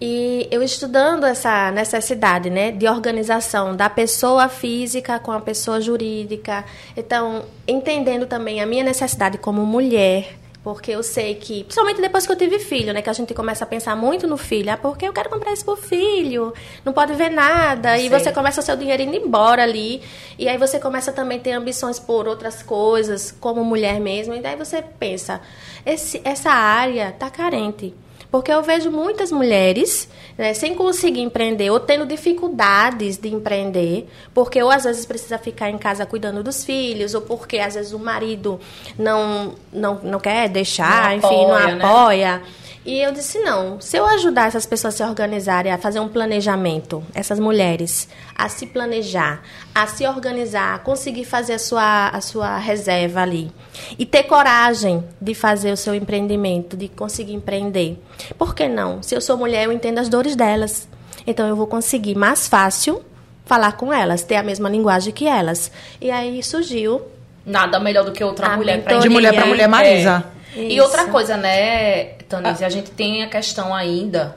[0.00, 6.64] E eu estudando essa necessidade, né, de organização da pessoa física com a pessoa jurídica.
[6.96, 12.32] Então, entendendo também a minha necessidade como mulher, porque eu sei que, principalmente depois que
[12.32, 15.06] eu tive filho, né, que a gente começa a pensar muito no filho, ah, porque
[15.06, 16.52] eu quero comprar isso pro filho,
[16.84, 18.10] não pode ver nada, e Sei.
[18.10, 20.02] você começa o seu dinheiro indo embora ali,
[20.38, 24.40] e aí você começa também a ter ambições por outras coisas, como mulher mesmo, e
[24.40, 25.40] daí você pensa,
[25.84, 27.94] esse, essa área tá carente.
[28.32, 34.60] Porque eu vejo muitas mulheres né, sem conseguir empreender ou tendo dificuldades de empreender, porque
[34.62, 37.98] ou às vezes precisa ficar em casa cuidando dos filhos, ou porque às vezes o
[37.98, 38.58] marido
[38.98, 42.44] não, não, não quer deixar, Não enfim, não apoia, né?
[42.84, 46.08] E eu disse, não, se eu ajudar essas pessoas a se organizarem, a fazer um
[46.08, 49.40] planejamento, essas mulheres, a se planejar,
[49.72, 53.52] a se organizar, a conseguir fazer a sua, a sua reserva ali,
[53.96, 58.02] e ter coragem de fazer o seu empreendimento, de conseguir empreender.
[58.36, 59.00] Por que não?
[59.00, 60.88] Se eu sou mulher, eu entendo as dores delas.
[61.24, 63.00] Então eu vou conseguir mais fácil
[63.44, 65.70] falar com elas, ter a mesma linguagem que elas.
[66.00, 67.02] E aí surgiu
[67.44, 69.00] Nada melhor do que outra mulher pra mentoria.
[69.00, 70.24] De mulher para mulher, Marisa.
[70.54, 70.82] E Isso.
[70.82, 74.36] outra coisa, né, Tanise, a gente tem a questão ainda,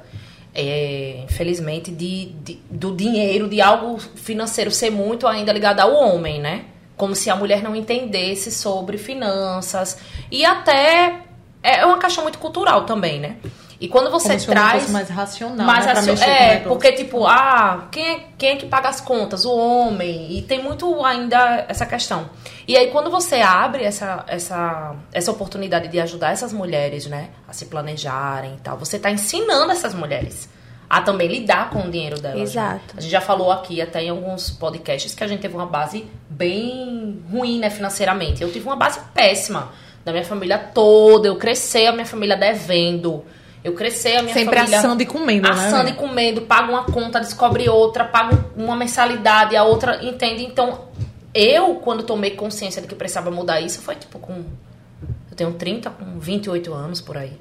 [0.54, 6.40] é, infelizmente, de, de- do dinheiro, de algo financeiro ser muito ainda ligado ao homem,
[6.40, 6.66] né?
[6.98, 9.98] Como se a mulher não entendesse sobre finanças.
[10.32, 11.22] E até
[11.62, 13.36] é uma questão muito cultural também, né?
[13.80, 14.82] E quando você Como se traz.
[14.84, 18.66] fosse mais racional, Mas né, o é, porque tipo, ah, quem é, quem é que
[18.68, 19.46] paga as contas?
[19.46, 20.38] O homem.
[20.38, 22.30] E tem muito ainda essa questão.
[22.68, 27.54] E aí quando você abre essa, essa, essa oportunidade de ajudar essas mulheres, né, a
[27.54, 30.50] se planejarem e tal, você tá ensinando essas mulheres
[30.90, 32.38] a também lidar com o dinheiro delas.
[32.38, 32.44] né?
[32.44, 32.96] Exato.
[32.98, 36.06] A gente já falou aqui até em alguns podcasts que a gente teve uma base
[36.30, 38.42] bem ruim, né, financeiramente.
[38.42, 39.72] Eu tive uma base péssima
[40.04, 41.28] da minha família toda.
[41.28, 43.26] Eu cresci a minha família devendo.
[43.66, 45.56] Eu cresci a minha Sempre família assando e comendo, né?
[45.56, 50.44] assando e comendo, paga uma conta, descobre outra, paga uma mensalidade, a outra entende.
[50.44, 50.82] Então,
[51.34, 54.34] eu, quando tomei consciência de que precisava mudar isso, foi tipo com.
[55.32, 57.34] Eu tenho 30, com 28 anos por aí.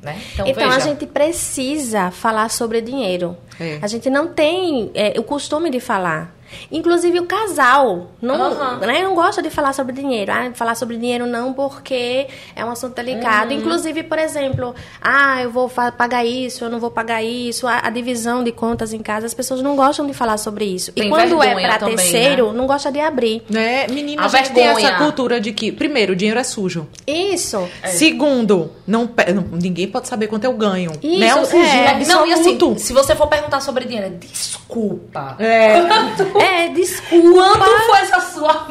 [0.00, 0.22] Né?
[0.32, 3.36] Então, Então a gente precisa falar sobre dinheiro.
[3.58, 3.80] É.
[3.82, 6.32] A gente não tem é, o costume de falar.
[6.70, 8.78] Inclusive o casal não, Aham.
[8.78, 10.32] né, não gosta de falar sobre dinheiro.
[10.32, 13.52] Ah, falar sobre dinheiro não porque é um assunto delicado.
[13.52, 13.58] Uhum.
[13.58, 17.66] Inclusive, por exemplo, ah, eu vou pagar isso, eu não vou pagar isso.
[17.66, 20.92] A, a divisão de contas em casa, as pessoas não gostam de falar sobre isso.
[20.92, 23.42] Tem e quando é para terceiro, não gosta de abrir.
[23.48, 23.86] Né?
[23.88, 24.88] Menina, a, A gente tem vergonha.
[24.88, 26.86] essa cultura de que, primeiro, o dinheiro é sujo.
[27.06, 27.68] Isso.
[27.86, 29.08] Segundo, não,
[29.52, 30.92] ninguém pode saber quanto eu ganho.
[31.02, 31.72] Isso, né?
[31.72, 32.04] É é.
[32.06, 35.36] Não, e assim, se você for perguntar sobre dinheiro, é desculpa.
[35.38, 35.80] É.
[36.42, 37.58] É, desculpa.
[37.58, 38.66] Quanto foi essa sua.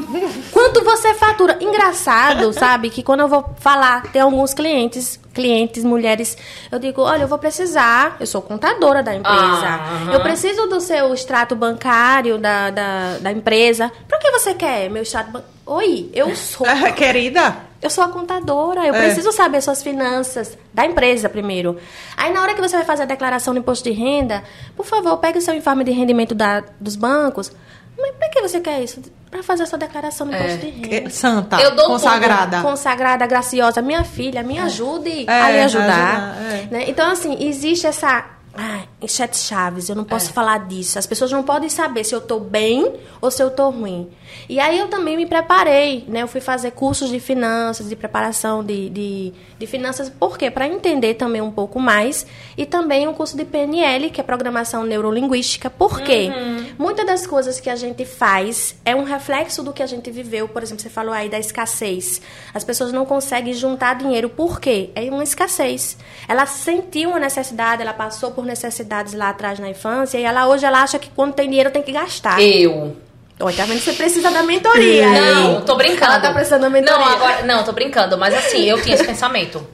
[0.52, 1.58] Quanto você fatura?
[1.60, 2.90] Engraçado, sabe?
[2.90, 6.38] Que quando eu vou falar, tem alguns clientes, clientes, mulheres,
[6.72, 9.38] eu digo, olha, eu vou precisar, eu sou contadora da empresa.
[9.38, 10.10] Ah.
[10.14, 13.92] Eu preciso do seu extrato bancário da, da, da empresa.
[14.08, 15.56] Pra que você quer meu extrato bancário?
[15.66, 16.68] Oi, eu sou.
[16.96, 19.06] Querida, Eu sou a contadora, eu É.
[19.06, 21.78] preciso saber suas finanças da empresa primeiro.
[22.16, 24.44] Aí na hora que você vai fazer a declaração do imposto de renda,
[24.76, 27.52] por favor, pegue o seu informe de rendimento da, dos bancos.
[27.98, 29.02] Mas pra que você quer isso?
[29.30, 31.08] Pra fazer a sua declaração do imposto de renda.
[31.08, 32.62] é santa, Eu dou consagrada.
[32.62, 35.88] Consagrada, graciosa, minha filha, me ajude É, a lhe ajudar.
[35.88, 36.68] ajudar, é.
[36.72, 36.86] né?
[36.88, 38.26] Então, assim, existe essa.
[38.54, 40.34] Ah, sete chaves, eu não posso É.
[40.34, 41.00] falar disso.
[41.00, 44.10] As pessoas não podem saber se eu tô bem ou se eu tô ruim.
[44.50, 46.22] E aí eu também me preparei, né?
[46.22, 50.52] Eu fui fazer cursos de finanças, de preparação de, de, de finanças, por quê?
[50.52, 52.26] Para entender também um pouco mais.
[52.58, 55.70] E também um curso de PNL, que é Programação Neurolinguística.
[55.70, 56.30] Por quê?
[56.78, 60.48] Muitas das coisas que a gente faz é um reflexo do que a gente viveu.
[60.48, 62.22] Por exemplo, você falou aí da escassez.
[62.54, 64.30] As pessoas não conseguem juntar dinheiro.
[64.30, 64.90] Por quê?
[64.96, 65.98] É uma escassez.
[66.28, 70.66] Ela sentiu uma necessidade, ela passou por necessidades lá atrás na infância e ela hoje
[70.66, 72.42] ela acha que quando tem dinheiro tem que gastar.
[72.42, 72.96] Eu.
[73.40, 73.80] Olha, tá vendo?
[73.80, 75.10] Você precisa da mentoria.
[75.10, 76.12] Não, tô brincando.
[76.12, 77.06] Ela tá precisando da mentoria.
[77.06, 79.66] Não, agora, não, tô brincando, mas assim, eu tinha esse pensamento.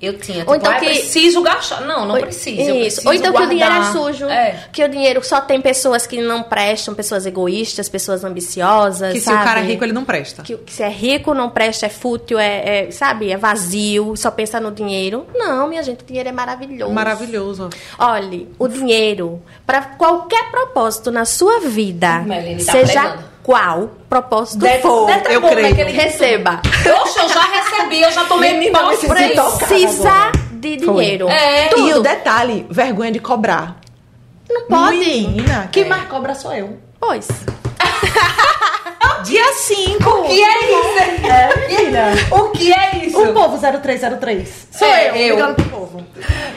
[0.00, 1.82] Eu tinha, tipo, Ou então ah, eu que- preciso gastar.
[1.82, 2.60] Não, não Ou- preciso.
[2.62, 2.72] Isso.
[3.02, 3.92] preciso Ou então que o dinheiro é guardar.
[3.92, 4.24] sujo.
[4.30, 4.64] É.
[4.72, 9.12] Que o dinheiro só tem pessoas que não prestam, pessoas egoístas, pessoas ambiciosas.
[9.12, 9.42] Que se sabe?
[9.42, 10.42] o cara é rico, ele não presta.
[10.42, 14.30] que, que se é rico, não presta, é fútil, é, é, sabe, é vazio, só
[14.30, 15.26] pensa no dinheiro.
[15.34, 16.92] Não, minha gente, o dinheiro é maravilhoso.
[16.94, 17.68] Maravilhoso.
[17.98, 23.29] Olhe, o dinheiro, para qualquer propósito na sua vida, Meline tá seja pregando.
[23.50, 25.74] Qual propósito Deve- for, tá eu creio.
[25.74, 26.60] que ele- receba.
[27.02, 28.72] Oxe, eu já recebi, eu já tomei isso.
[29.34, 29.66] toca.
[29.66, 31.28] Precisa de dinheiro.
[31.28, 31.70] É.
[31.76, 33.76] E o detalhe, vergonha de cobrar.
[34.48, 34.98] Não pode.
[34.98, 36.78] Menina, quem mais cobra sou eu.
[37.00, 37.26] Pois.
[39.24, 40.08] Dia 5.
[40.10, 41.26] O que é isso?
[41.28, 42.34] É.
[42.34, 43.20] O que é isso?
[43.20, 44.68] O povo 0303.
[44.72, 45.54] Sou É, eu, eu.
[45.54, 46.06] pro povo.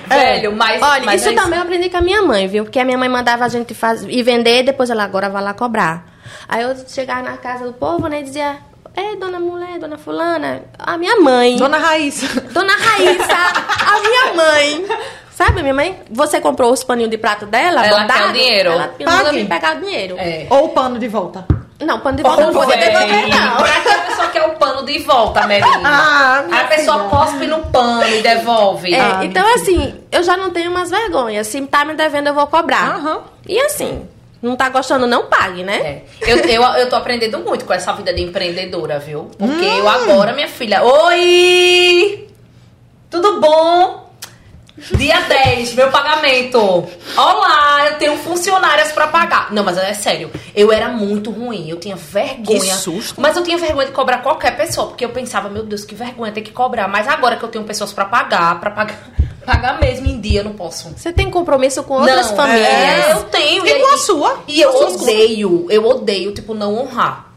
[0.07, 0.81] Velho, mas.
[0.81, 2.63] Olha, mas isso é também eu aprendi com a minha mãe, viu?
[2.63, 5.53] Porque a minha mãe mandava a gente fazer e vender, depois ela agora vai lá
[5.53, 6.12] cobrar.
[6.47, 8.57] Aí eu chegava na casa do povo, né, e dizia:
[8.95, 11.57] Ei, dona mulher, dona fulana, a minha mãe.
[11.57, 12.41] Dona Raíssa.
[12.51, 13.33] Dona Raíssa,
[13.87, 14.85] a minha mãe.
[15.33, 15.99] Sabe, minha mãe?
[16.11, 17.83] Você comprou os paninhos de prato dela?
[17.85, 18.19] Ela bordado?
[18.19, 18.69] quer o dinheiro.
[18.71, 19.31] Ela Pague.
[19.39, 20.15] vir pegar o dinheiro.
[20.19, 20.45] É.
[20.49, 21.43] Ou o pano de volta.
[21.81, 23.57] Não, pano de volta não pode devolver, não.
[23.57, 25.67] Pra que a pessoa quer o pano de volta, Melina?
[25.83, 27.09] Ah, a pessoa filha.
[27.09, 28.93] cospe no pano e devolve.
[28.93, 31.43] É, Ah, então, assim, eu já não tenho mais vergonha.
[31.43, 32.95] Se tá me devendo, eu vou cobrar.
[32.97, 33.21] Aham.
[33.47, 34.07] E assim,
[34.43, 35.77] não tá gostando, não pague, né?
[35.77, 36.01] É.
[36.31, 39.31] Eu, eu, eu tô aprendendo muito com essa vida de empreendedora, viu?
[39.39, 39.77] Porque Hum.
[39.79, 40.83] eu agora, minha filha.
[40.83, 42.27] Oi!
[43.09, 44.02] Tudo bom?
[44.75, 46.57] Dia 10, meu pagamento.
[47.15, 49.53] Olá, eu tenho funcionárias pra pagar.
[49.53, 50.31] Não, mas é sério.
[50.55, 51.69] Eu era muito ruim.
[51.69, 52.59] Eu tinha vergonha.
[52.59, 53.21] Que susto.
[53.21, 54.87] Mas eu tinha vergonha de cobrar qualquer pessoa.
[54.87, 56.87] Porque eu pensava, meu Deus, que vergonha ter que cobrar.
[56.87, 58.97] Mas agora que eu tenho pessoas pra pagar, pra pagar,
[59.45, 60.89] pagar mesmo em dia, eu não posso.
[60.89, 62.67] Você tem compromisso com outras Não, famílias.
[62.67, 63.67] é, eu tenho.
[63.67, 64.43] E com a sua?
[64.47, 67.31] E eu odeio, eu odeio, tipo, não honrar.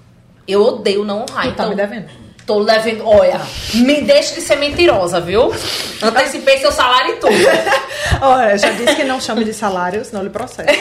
[0.48, 1.42] Eu odeio não honrar.
[1.44, 2.08] Tu tá então, me devendo.
[2.46, 3.04] Tô devendo.
[3.04, 3.40] Olha,
[3.74, 5.52] me deixe de ser mentirosa, viu?
[6.00, 7.34] Antecipei seu salário e tudo.
[8.22, 10.70] Olha, já disse que não chame de salário, senão ele processa.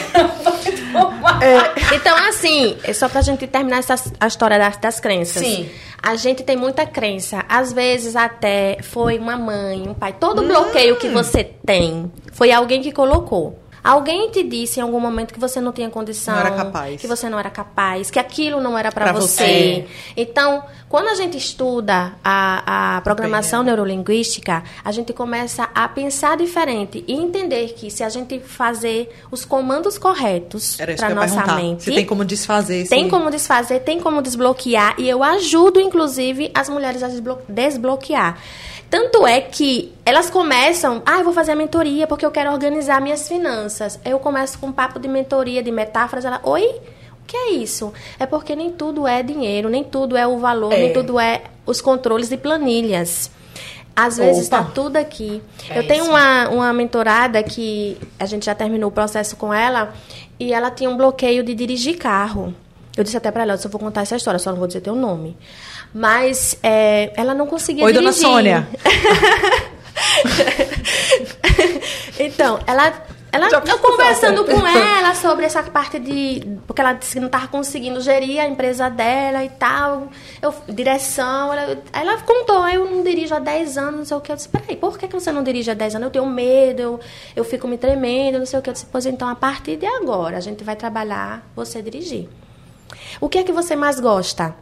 [1.94, 5.42] Então, assim, é só pra gente terminar essa, a história das, das crenças.
[5.42, 5.68] Sim.
[6.02, 7.44] A gente tem muita crença.
[7.48, 10.14] Às vezes, até foi uma mãe, um pai.
[10.18, 13.58] Todo bloqueio que você tem foi alguém que colocou.
[13.86, 17.00] Alguém te disse em algum momento que você não tinha condição, Não era capaz.
[17.00, 19.84] que você não era capaz, que aquilo não era para você.
[19.86, 19.86] você.
[20.16, 27.04] Então, quando a gente estuda a, a programação neurolinguística, a gente começa a pensar diferente
[27.06, 31.56] e entender que se a gente fazer os comandos corretos para nossa perguntar.
[31.56, 32.90] mente, Se tem como desfazer esse...
[32.90, 38.38] tem como desfazer, tem como desbloquear e eu ajudo, inclusive, as mulheres a desblo- desbloquear.
[38.88, 43.00] Tanto é que elas começam, ah, eu vou fazer a mentoria porque eu quero organizar
[43.00, 43.98] minhas finanças.
[44.04, 46.62] Eu começo com um papo de mentoria, de metáforas, ela, oi?
[47.22, 47.92] O que é isso?
[48.18, 50.78] É porque nem tudo é dinheiro, nem tudo é o valor, É.
[50.78, 53.30] nem tudo é os controles de planilhas.
[53.94, 55.42] Às vezes está tudo aqui.
[55.70, 56.10] É eu tenho isso.
[56.10, 59.92] uma, uma mentorada que a gente já terminou o processo com ela
[60.38, 62.54] e ela tinha um bloqueio de dirigir carro.
[62.94, 64.82] Eu disse até para ela, eu só vou contar essa história, só não vou dizer
[64.82, 65.36] teu nome.
[65.94, 68.28] Mas é, ela não conseguia Oi, dona dirigir.
[68.28, 68.68] Sônia.
[72.18, 72.92] então, ela,
[73.32, 76.58] ela eu conversando com ela sobre essa parte de.
[76.66, 80.08] Porque ela disse que não estava conseguindo gerir a empresa dela e tal.
[80.40, 81.52] Eu, direção.
[81.52, 84.32] Ela, ela contou, "Ah, eu não dirijo há 10 anos, não sei o que.
[84.32, 86.06] Eu disse, peraí, por que, que você não dirige há 10 anos?
[86.06, 87.00] Eu tenho medo, eu,
[87.34, 88.70] eu fico me tremendo, não sei o que.
[88.70, 92.28] Eu disse, pois então, a partir de agora, a gente vai trabalhar você dirigir.
[93.20, 94.54] O que é que você mais gosta?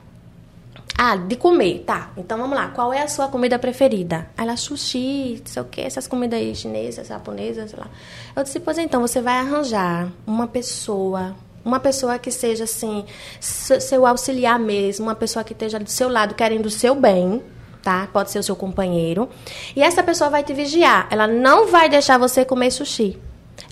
[0.96, 2.10] Ah, de comer, tá.
[2.16, 2.68] Então vamos lá.
[2.68, 4.28] Qual é a sua comida preferida?
[4.36, 7.88] Ela, sushi, não sei o quê, essas comidas aí chinesas, japonesas, sei lá.
[8.36, 13.04] Eu disse, pois então, você vai arranjar uma pessoa, uma pessoa que seja assim,
[13.40, 17.42] se- seu auxiliar mesmo, uma pessoa que esteja do seu lado querendo o seu bem,
[17.82, 18.08] tá?
[18.12, 19.28] Pode ser o seu companheiro.
[19.74, 21.08] E essa pessoa vai te vigiar.
[21.10, 23.18] Ela não vai deixar você comer sushi.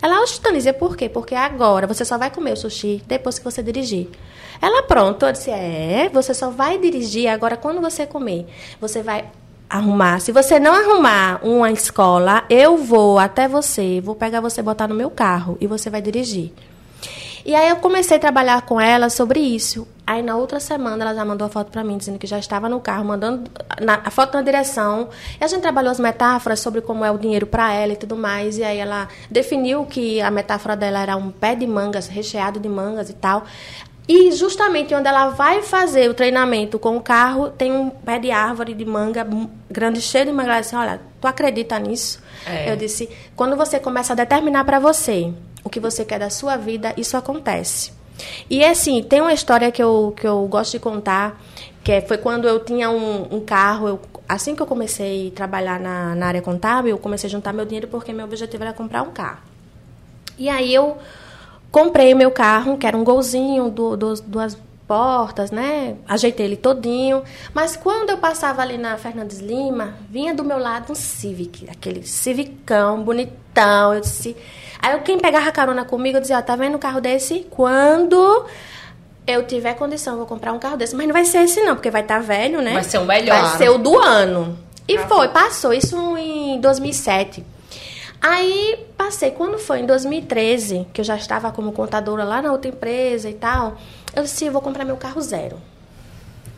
[0.00, 1.08] Ela, oxe, Tanise, por quê?
[1.08, 4.08] Porque agora você só vai comer o sushi depois que você dirigir.
[4.60, 8.46] Ela, pronto, eu disse, é, você só vai dirigir agora quando você comer.
[8.80, 9.30] Você vai
[9.68, 10.20] arrumar.
[10.20, 14.94] Se você não arrumar uma escola, eu vou até você, vou pegar você, botar no
[14.94, 16.52] meu carro e você vai dirigir.
[17.44, 19.86] E aí eu comecei a trabalhar com ela sobre isso.
[20.06, 22.68] Aí na outra semana ela já mandou a foto pra mim, dizendo que já estava
[22.68, 23.50] no carro, mandando
[23.80, 25.08] na- a foto na direção.
[25.40, 28.16] E a gente trabalhou as metáforas sobre como é o dinheiro pra ela e tudo
[28.16, 28.58] mais.
[28.58, 32.68] E aí ela definiu que a metáfora dela era um pé de mangas, recheado de
[32.68, 33.44] mangas e tal.
[34.08, 38.30] E justamente onde ela vai fazer o treinamento com o carro, tem um pé de
[38.32, 39.26] árvore de manga
[39.70, 40.50] grande, cheio de manga.
[40.50, 42.20] Ela disse, olha, tu acredita nisso?
[42.44, 42.70] É.
[42.70, 45.32] Eu disse, quando você começa a determinar para você
[45.72, 47.92] que você quer da sua vida, isso acontece.
[48.48, 51.40] E assim, tem uma história que eu, que eu gosto de contar,
[51.82, 55.30] que é- foi quando eu tinha um, um carro, eu- assim que eu comecei a
[55.34, 58.72] trabalhar na, na área contábil, eu comecei a juntar meu dinheiro porque meu objetivo era
[58.72, 59.40] comprar um carro.
[60.38, 60.98] E aí eu
[61.70, 64.56] comprei o meu carro, que era um golzinho, du- du- duas
[64.86, 65.96] portas, né?
[66.06, 67.22] Ajeitei ele todinho.
[67.54, 72.02] Mas quando eu passava ali na Fernandes Lima, vinha do meu lado um Civic, aquele
[72.06, 73.94] Civicão, bonitão.
[73.94, 74.36] Eu disse.
[74.82, 77.46] Aí quem pegava carona comigo, dizia, ó, tá vendo um carro desse?
[77.48, 78.44] Quando
[79.26, 80.96] eu tiver condição, vou comprar um carro desse.
[80.96, 82.74] Mas não vai ser esse não, porque vai estar velho, né?
[82.74, 83.40] Vai ser o melhor.
[83.40, 84.58] Vai ser o do ano.
[84.88, 87.44] E foi, passou isso em 2007.
[88.20, 92.68] Aí passei, quando foi em 2013, que eu já estava como contadora lá na outra
[92.68, 93.76] empresa e tal,
[94.14, 95.60] eu disse, eu vou comprar meu carro zero.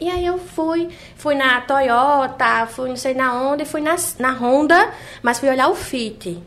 [0.01, 4.33] E aí eu fui, fui na Toyota, fui não sei na onde, fui na, na
[4.33, 6.43] Honda, mas fui olhar o Fit.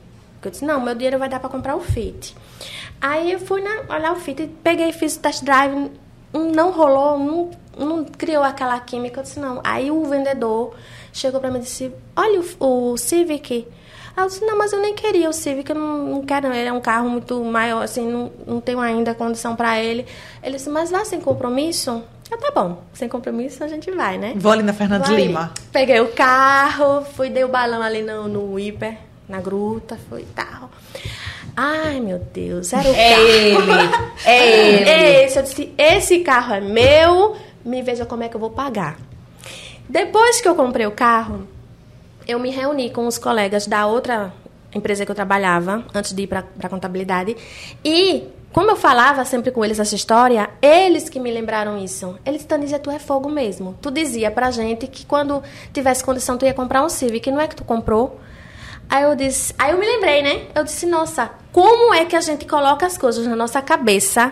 [0.48, 2.36] Eu disse, não, meu dinheiro vai dar para comprar o Fit.
[3.00, 5.92] Aí eu fui na, olhar o Fit, peguei, fiz o test drive,
[6.34, 9.20] não rolou, não, não criou aquela química.
[9.20, 9.62] Eu disse, não.
[9.64, 10.74] Aí o vendedor
[11.14, 13.68] chegou para mim e disse, olha o, o Civic.
[14.16, 16.68] Aí eu disse, não, mas eu nem queria o Civic, eu não, não quero, ele
[16.68, 20.08] é um carro muito maior, assim, não, não tenho ainda condição para ele.
[20.42, 22.04] Ele disse, mas vá sem compromisso?
[22.32, 24.34] Ah, tá bom, sem compromisso a gente vai, né?
[24.36, 25.22] Vou ali na Fernandes Vai.
[25.22, 25.54] Lima.
[25.72, 30.26] Peguei o carro, fui, dei o balão ali no, no hiper, na gruta, foi e
[30.26, 30.70] tal.
[31.56, 33.28] Ai, meu Deus, era o É carro.
[33.28, 33.58] ele.
[34.26, 35.26] É ele.
[35.26, 38.98] Esse, eu disse, esse carro é meu, me veja como é que eu vou pagar.
[39.90, 41.48] Depois que eu comprei o carro,
[42.28, 44.34] eu me reuni com os colegas da outra
[44.74, 47.36] empresa que eu trabalhava, antes de ir para a contabilidade,
[47.84, 52.18] e como eu falava sempre com eles essa história, eles que me lembraram isso.
[52.26, 53.78] Eles, Tanisia, tu é fogo mesmo.
[53.82, 55.42] Tu dizia pra gente que quando
[55.74, 58.20] tivesse condição tu ia comprar um Civic, não é que tu comprou?
[58.90, 60.48] Aí eu disse, aí eu me lembrei, né?
[60.56, 64.32] Eu disse, nossa, como é que a gente coloca as coisas na nossa cabeça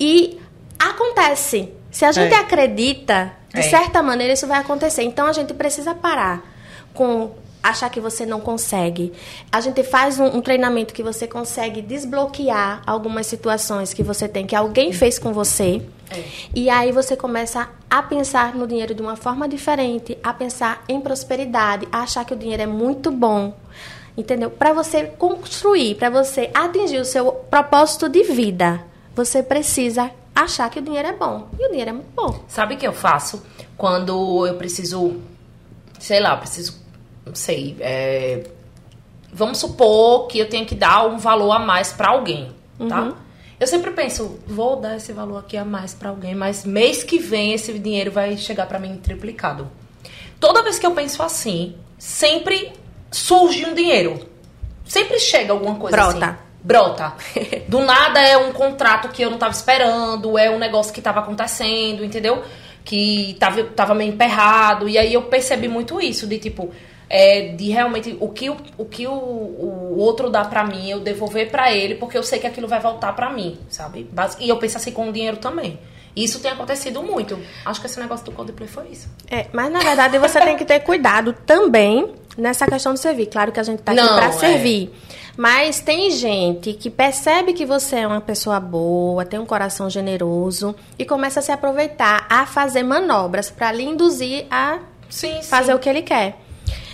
[0.00, 0.40] e
[0.78, 1.72] acontece.
[1.90, 2.38] Se a gente É.
[2.38, 3.62] acredita, de É.
[3.62, 5.02] certa maneira isso vai acontecer.
[5.02, 6.42] Então a gente precisa parar
[6.94, 9.12] com achar que você não consegue.
[9.50, 14.46] A gente faz um, um treinamento que você consegue desbloquear algumas situações que você tem
[14.46, 15.82] que alguém fez com você.
[16.10, 16.24] É.
[16.54, 21.00] E aí você começa a pensar no dinheiro de uma forma diferente, a pensar em
[21.00, 23.54] prosperidade, a achar que o dinheiro é muito bom.
[24.16, 24.50] Entendeu?
[24.50, 28.84] Para você construir, para você atingir o seu propósito de vida,
[29.14, 31.48] você precisa achar que o dinheiro é bom.
[31.58, 32.44] E o dinheiro é muito bom.
[32.48, 33.42] Sabe o que eu faço
[33.76, 35.16] quando eu preciso,
[35.98, 36.81] sei lá, preciso,
[37.24, 38.44] não sei, é,
[39.32, 42.50] vamos supor que eu tenho que dar um valor a mais para alguém,
[42.88, 43.02] tá?
[43.02, 43.14] Uhum.
[43.62, 47.18] Eu sempre penso, vou dar esse valor aqui a mais para alguém, mas mês que
[47.18, 49.70] vem esse dinheiro vai chegar para mim triplicado.
[50.40, 52.72] Toda vez que eu penso assim, sempre
[53.08, 54.26] surge um dinheiro.
[54.84, 56.26] Sempre chega alguma coisa Brota.
[56.26, 56.36] assim.
[56.60, 57.14] Brota.
[57.68, 61.20] Do nada é um contrato que eu não tava esperando, é um negócio que tava
[61.20, 62.42] acontecendo, entendeu?
[62.84, 64.88] Que tava, tava meio emperrado.
[64.88, 66.72] E aí eu percebi muito isso, de tipo,
[67.14, 70.98] é, de realmente o que, o, o, que o, o outro dá pra mim, eu
[70.98, 74.08] devolver pra ele, porque eu sei que aquilo vai voltar pra mim, sabe?
[74.40, 75.78] E eu penso assim com o dinheiro também.
[76.16, 77.38] Isso tem acontecido muito.
[77.66, 79.10] Acho que esse negócio do Coldplay foi isso.
[79.30, 83.26] É, mas na verdade você tem que ter cuidado também nessa questão de servir.
[83.26, 84.32] Claro que a gente tá aqui para é.
[84.32, 84.90] servir.
[85.36, 90.74] Mas tem gente que percebe que você é uma pessoa boa, tem um coração generoso
[90.98, 95.48] e começa a se aproveitar, a fazer manobras para lhe induzir a Sim, sim.
[95.48, 96.41] fazer o que ele quer.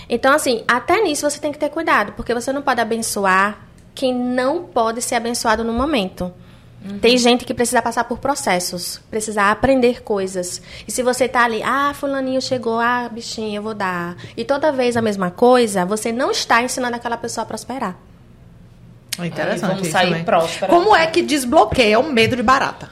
[0.09, 4.15] Então, assim, até nisso você tem que ter cuidado, porque você não pode abençoar quem
[4.15, 6.33] não pode ser abençoado no momento.
[7.01, 10.63] Tem gente que precisa passar por processos, precisa aprender coisas.
[10.87, 14.17] E se você tá ali, ah, fulaninho chegou, ah, bichinho, eu vou dar.
[14.37, 17.97] E toda vez a mesma coisa, você não está ensinando aquela pessoa a prosperar.
[19.19, 20.25] É interessante vamos isso sair também.
[20.25, 20.73] próspera.
[20.73, 22.91] Como é que desbloqueia o medo de barata?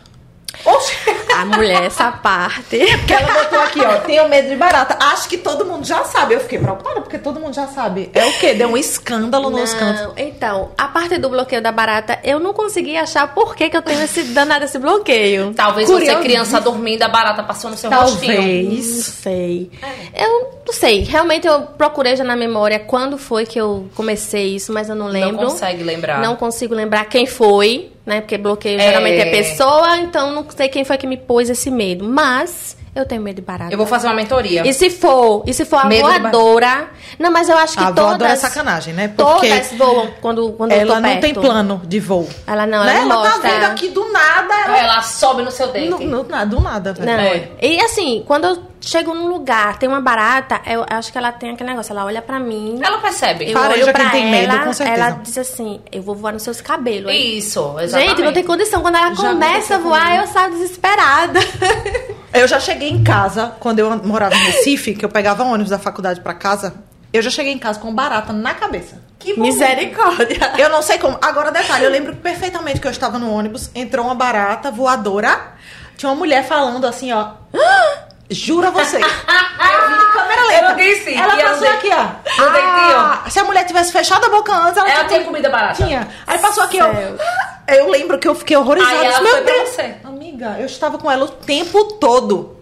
[1.36, 2.78] A mulher, essa parte.
[2.78, 4.96] Porque ela botou aqui, ó, tenho medo de barata.
[4.98, 6.34] Acho que todo mundo já sabe.
[6.34, 8.10] Eu fiquei preocupada porque todo mundo já sabe.
[8.14, 8.54] É o quê?
[8.54, 10.02] Deu um escândalo nos cantos.
[10.02, 13.76] Não, então, a parte do bloqueio da barata, eu não consegui achar por que, que
[13.76, 15.52] eu tenho esse danado esse bloqueio.
[15.54, 16.16] Talvez Curioso.
[16.16, 18.32] você, criança, dormindo, a barata passou no seu rostinho.
[18.32, 18.86] Não Talvez.
[19.04, 19.70] sei.
[20.14, 21.02] Eu não sei.
[21.04, 25.06] Realmente eu procurei já na memória quando foi que eu comecei isso, mas eu não
[25.06, 25.42] lembro.
[25.42, 26.20] Não consegue lembrar.
[26.20, 28.20] Não consigo lembrar quem foi, né?
[28.20, 28.84] Porque bloqueio É.
[28.84, 32.04] geralmente é pessoa, então não sei quem foi que me pôs esse medo.
[32.08, 33.72] Mas eu tenho medo de barata.
[33.72, 34.66] Eu vou fazer uma mentoria.
[34.66, 36.88] E se for, e se for a Medo voadora?
[37.18, 38.04] Não, mas eu acho que A todas.
[38.04, 39.08] voadora é sacanagem, né?
[39.08, 41.20] Porque Todas voam quando, quando eu tô ela não perto.
[41.22, 42.28] tem plano de voo.
[42.46, 42.96] Ela não, né?
[42.96, 43.50] ela não Ela tá mostra.
[43.50, 44.54] vindo aqui do nada.
[44.66, 44.78] Ela...
[44.78, 46.04] Ela sobe no seu dente.
[46.04, 47.06] No, no, do nada, velho.
[47.06, 47.18] Não.
[47.18, 47.48] É.
[47.62, 51.50] E assim, quando eu chego num lugar, tem uma barata, eu acho que ela tem
[51.50, 52.78] aquele negócio, ela olha pra mim.
[52.82, 53.50] Ela percebe.
[53.50, 55.00] Eu Fareja olho quem pra tem medo, ela, com certeza.
[55.00, 57.12] ela diz assim, eu vou voar nos seus cabelos.
[57.12, 58.10] Isso, exatamente.
[58.10, 58.82] Gente, não tem condição.
[58.82, 60.22] Quando ela Já começa a voar, comigo.
[60.22, 61.40] eu saio desesperada.
[62.38, 65.78] Eu já cheguei em casa, quando eu morava em Recife, que eu pegava ônibus da
[65.78, 66.74] faculdade pra casa,
[67.12, 69.00] eu já cheguei em casa com barata na cabeça.
[69.18, 69.42] Que bom.
[69.42, 70.52] Misericórdia.
[70.58, 71.18] Eu não sei como.
[71.22, 75.54] Agora, detalhe, eu lembro perfeitamente que eu estava no ônibus, entrou uma barata voadora,
[75.96, 77.28] tinha uma mulher falando assim, ó.
[77.54, 78.96] "Ah, Jura você.
[78.98, 80.62] eu vi de câmera lenta.
[80.64, 82.06] Eu não disse Ela passou aqui, ó.
[82.42, 85.82] Ah, se a mulher tivesse fechado a boca antes, ela, Ela tinha comida barata.
[85.84, 86.08] Tinha.
[86.26, 86.92] Aí passou aqui, ó.
[86.92, 87.16] Céu.
[87.20, 87.56] "Ah".
[87.68, 88.96] Eu lembro que eu fiquei horrorizada.
[89.00, 89.68] Aí ela Meu foi pra Deus.
[89.70, 89.94] você.
[90.36, 92.56] Amiga, eu estava com ela o tempo todo.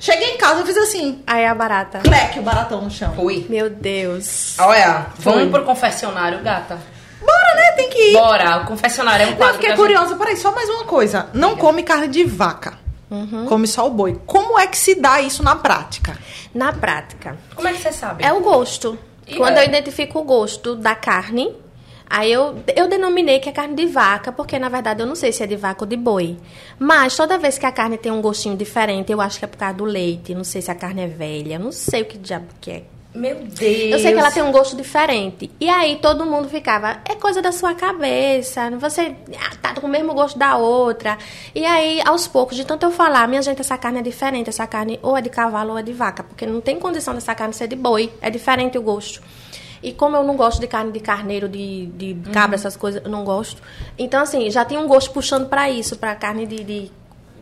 [0.00, 1.22] Cheguei em casa, eu fiz assim.
[1.24, 2.00] Aí a barata.
[2.00, 3.12] Cleque, o baratão no chão.
[3.14, 3.46] Fui.
[3.48, 4.58] Meu Deus.
[4.58, 5.32] Olha, Foi.
[5.34, 6.78] vamos pro confessionário, gata.
[7.20, 7.72] Bora, né?
[7.76, 8.12] Tem que ir.
[8.14, 10.16] Bora, o confessionário é um Eu quadro fiquei que a gente- curiosa.
[10.16, 11.28] Peraí, só mais uma coisa.
[11.32, 12.76] Não come carne de vaca.
[13.08, 13.46] Uhum.
[13.46, 14.20] Come só o boi.
[14.26, 16.18] Como é que se dá isso na prática?
[16.52, 17.36] Na prática.
[17.54, 18.24] Como é que você sabe?
[18.24, 18.98] É o gosto.
[19.28, 19.60] E Quando é.
[19.62, 21.54] eu identifico o gosto da carne,
[22.12, 25.32] aí eu, eu denominei que é carne de vaca, porque na verdade eu não sei
[25.32, 26.36] se é de vaca ou de boi.
[26.78, 29.56] Mas toda vez que a carne tem um gostinho diferente, eu acho que é por
[29.56, 30.34] causa do leite.
[30.34, 32.82] Não sei se a carne é velha, não sei o que diabo que é.
[33.14, 33.92] Meu Deus.
[33.92, 35.50] Eu sei que ela tem um gosto diferente.
[35.60, 39.90] E aí todo mundo ficava, é coisa da sua cabeça, você ah, tá com o
[39.90, 41.18] mesmo gosto da outra.
[41.54, 44.66] E aí, aos poucos, de tanto eu falar, minha gente, essa carne é diferente, essa
[44.66, 47.52] carne ou é de cavalo ou é de vaca, porque não tem condição dessa carne
[47.52, 49.22] ser de boi, é diferente o gosto.
[49.82, 53.10] E como eu não gosto de carne de carneiro, de, de cabra, essas coisas, eu
[53.10, 53.60] não gosto.
[53.98, 56.92] Então, assim, já tem um gosto puxando pra isso, pra carne de, de,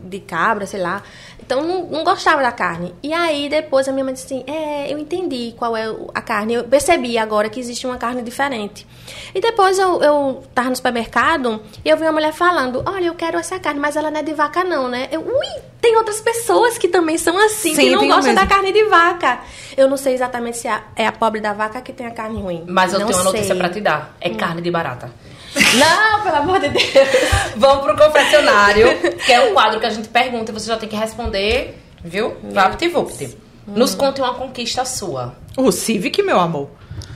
[0.04, 1.02] de cabra, sei lá.
[1.40, 2.94] Então, não, não gostava da carne.
[3.02, 5.84] E aí, depois, a minha mãe disse assim, é, eu entendi qual é
[6.14, 6.54] a carne.
[6.54, 8.86] Eu percebi agora que existe uma carne diferente.
[9.34, 13.14] E depois, eu, eu tava no supermercado e eu vi uma mulher falando, olha, eu
[13.14, 15.08] quero essa carne, mas ela não é de vaca não, né?
[15.10, 15.46] Eu, ui,
[15.80, 19.40] tem outras pessoas que também são assim, Sim, que não gostam da carne de vaca.
[19.76, 22.40] Eu não sei exatamente se a- é a pobre da vaca que tem a carne
[22.40, 22.64] ruim.
[22.68, 23.56] Mas eu Não tenho uma notícia sei.
[23.56, 23.58] Hum.
[23.58, 24.14] pra te dar.
[24.20, 25.10] É carne de barata.
[25.54, 27.08] Não, pelo amor de Deus.
[27.56, 28.86] Vamos pro confessionário,
[29.24, 32.36] que é um quadro que a gente pergunta e você já tem que responder, viu?
[32.42, 33.36] Vapt-vupt.
[33.66, 35.34] Nos conte uma conquista sua.
[35.56, 36.70] O Civic, meu amor.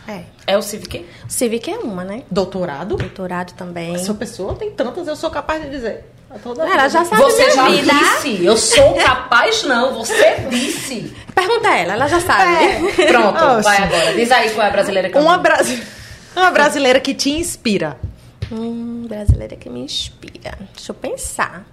[0.07, 0.21] É.
[0.47, 1.07] É o Civic?
[1.29, 2.23] Civic é uma, né?
[2.31, 2.97] Doutorado?
[2.97, 3.95] Doutorado também.
[3.95, 6.05] Essa pessoa tem tantas, eu sou capaz de dizer.
[6.31, 7.93] A Toda Ela já sabe Você minha já vida.
[7.95, 8.45] disse.
[8.45, 9.95] Eu sou capaz, não.
[9.95, 11.15] Você disse.
[11.35, 12.93] Pergunta a ela, ela já sabe.
[13.07, 13.63] Pronto, Oxe.
[13.63, 14.15] vai agora.
[14.15, 15.87] Diz aí qual é a brasileira que eu Uma brasileira.
[16.37, 17.97] Uma brasileira que te inspira.
[18.53, 20.59] Hum, brasileira que me inspira.
[20.75, 21.67] Deixa eu pensar.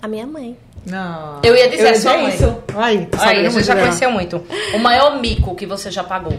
[0.00, 0.56] A minha mãe.
[0.86, 1.40] Não.
[1.42, 2.28] Eu ia dizer a sua mãe.
[2.34, 2.62] isso.
[2.76, 3.86] Aí, tá Aí, sabendo você já dela.
[3.86, 4.44] conheceu muito.
[4.74, 6.38] O maior mico que você já pagou.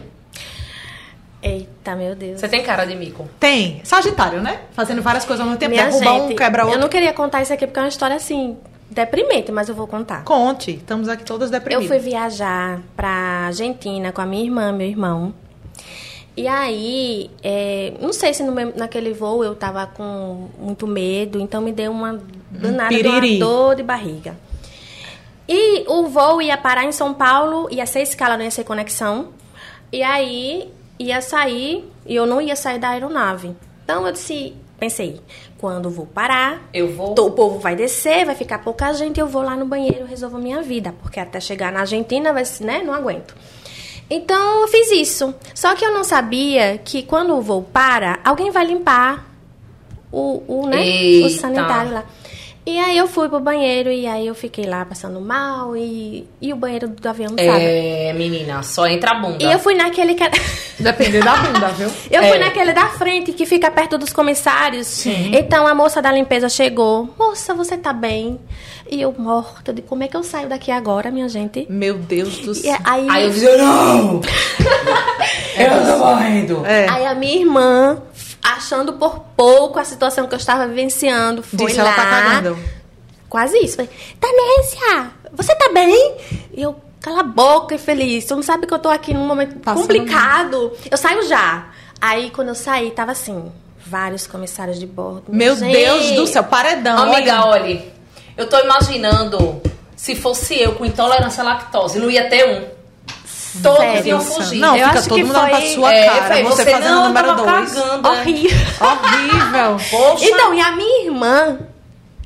[1.42, 2.40] Eita, meu Deus.
[2.40, 3.28] Você tem cara de mico.
[3.40, 3.82] Tem.
[3.84, 4.62] Sagitário, né?
[4.72, 5.72] Fazendo várias coisas ao mesmo tempo.
[5.72, 6.78] Minha Derruba um, gente, quebra outro.
[6.78, 8.58] Eu não queria contar isso aqui porque é uma história assim,
[8.90, 10.24] deprimente, mas eu vou contar.
[10.26, 10.72] Conte.
[10.72, 11.88] Estamos aqui todas Eu deprimidas.
[11.88, 13.10] fui viajar pra
[13.48, 15.34] Argentina com a minha irmã, meu irmão.
[16.40, 21.60] E aí, é, não sei se no naquele voo eu tava com muito medo, então
[21.60, 22.18] me deu uma
[22.50, 24.38] danada de uma dor de barriga.
[25.50, 29.34] E o voo ia parar em São Paulo, ia ser escala, não ia ser conexão.
[29.92, 33.54] E aí ia sair, e eu não ia sair da aeronave.
[33.84, 35.20] Então eu disse, pensei,
[35.58, 37.20] quando o voo parar, Eu vou.
[37.20, 40.40] o povo vai descer, vai ficar pouca gente, eu vou lá no banheiro resolvo a
[40.40, 40.96] minha vida.
[41.02, 43.36] Porque até chegar na Argentina, vai, né, não aguento.
[44.10, 45.34] Então, eu fiz isso.
[45.53, 49.30] Só que eu não sabia que quando o voo para, alguém vai limpar
[50.12, 50.82] o, o, né,
[51.24, 52.05] o sanitário lá.
[52.66, 56.53] E aí eu fui pro banheiro e aí eu fiquei lá passando mal e, e
[56.53, 57.64] o banheiro do avião não sabe.
[57.64, 59.43] É, menina, só entra a bunda.
[59.43, 60.24] E eu fui naquele que...
[60.80, 61.88] Depender da bunda, viu?
[62.12, 62.39] Eu fui É.
[62.39, 65.05] naquele da frente que fica perto dos comissários.
[65.05, 67.10] Então a moça da limpeza chegou.
[67.18, 68.39] Moça, você tá bem?
[68.89, 71.66] E eu morta de como é que eu saio daqui agora, minha gente?
[71.70, 72.78] Meu Deus do E céu.
[72.84, 74.22] aí, Aí eu disse, não!
[75.57, 76.66] eu tô morrendo.
[76.66, 76.88] É.
[76.89, 78.01] aí a minha irmã,
[78.42, 81.86] achando por pouco a situação que eu estava vivenciando, foi Disse, lá.
[81.86, 82.60] ela tá cagando.
[83.30, 83.76] Quase isso.
[83.76, 86.18] Falei, Tanécia, você tá bem?
[86.54, 88.26] E eu, cala a boca, infeliz.
[88.26, 90.74] Tu não sabe que eu tô aqui num momento Passando complicado.
[90.90, 91.70] Eu saio já.
[92.02, 93.52] Aí, quando eu saí, tava assim,
[93.86, 95.26] vários comissários de bordo.
[95.28, 96.98] Meu Gente, Deus do céu, paredão.
[96.98, 97.62] Amiga, olha.
[97.64, 97.86] olha,
[98.38, 99.62] eu tô imaginando
[99.96, 102.79] se fosse eu com intolerância à lactose, não ia ter um.
[103.64, 104.08] Todos Sério?
[104.08, 104.60] iam fugir.
[104.60, 106.22] Não, Eu fica acho todo que mundo olhando pra foi- sua É, cara.
[106.24, 107.74] falei, você, você fazendo não, o número tava dois.
[107.74, 108.10] cagando.
[108.10, 108.58] Horrível.
[108.82, 109.78] Horrível.
[109.89, 110.26] Poxa.
[110.26, 111.60] Então, e a minha irmã,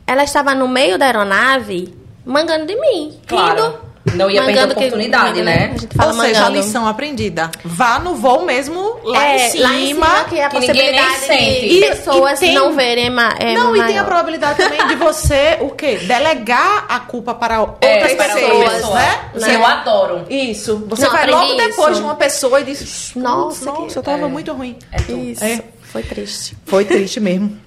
[0.05, 1.93] ela estava no meio da aeronave,
[2.25, 3.19] mangando de mim.
[3.27, 3.61] Claro.
[3.63, 3.79] Rindo.
[4.15, 5.71] Não ia perder a Mangando que- oportunidade, né?
[5.75, 6.57] A gente fala Ou seja, a mangando.
[6.65, 7.51] lição aprendida.
[7.63, 9.67] Vá no voo mesmo lá É, em cima.
[9.67, 11.67] lá em cima, que é a que ninguém nem possibilidade sente.
[11.69, 14.05] de E- pessoas e tem- não verem ma é, Não, e tem a maior.
[14.05, 15.97] probabilidade também de você, o quê?
[15.97, 18.95] Delegar a culpa para outras É, para outra pessoas, pessoa.
[18.99, 19.19] né?
[19.35, 19.55] né?
[19.55, 20.25] Eu adoro.
[20.29, 20.83] Isso.
[20.87, 21.99] Você Não, vai logo depois isso.
[21.99, 24.27] de uma pessoa e diz: Nossa, Nossa, que- eu tava é.
[24.27, 24.77] muito ruim.
[24.91, 25.11] É.
[25.11, 25.61] Isso, É.
[25.81, 26.55] foi triste.
[26.65, 27.57] Foi triste mesmo.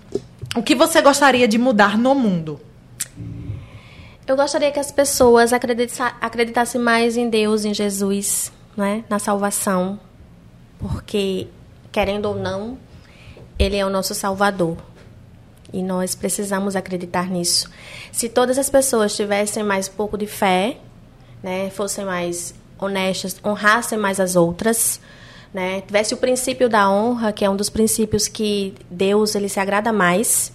[0.55, 2.59] O que você gostaria de mudar no mundo?
[4.27, 9.05] Eu gostaria que as pessoas acredita- acreditassem mais em Deus, em Jesus, né?
[9.09, 10.01] na salvação.
[10.81, 11.47] Porque,
[11.93, 12.77] querendo ou não,
[13.59, 14.77] Ele é o nosso Salvador.
[15.73, 17.71] E nós precisamos acreditar nisso.
[18.11, 20.79] Se todas as pessoas tivessem mais pouco de fé,
[21.43, 21.71] né?
[21.71, 25.01] fossem mais honestas, honrassem mais as outras,
[25.55, 25.83] né?
[25.83, 29.93] tivesse o princípio da honra, que é um dos princípios que Deus ele se agrada
[29.93, 30.53] mais.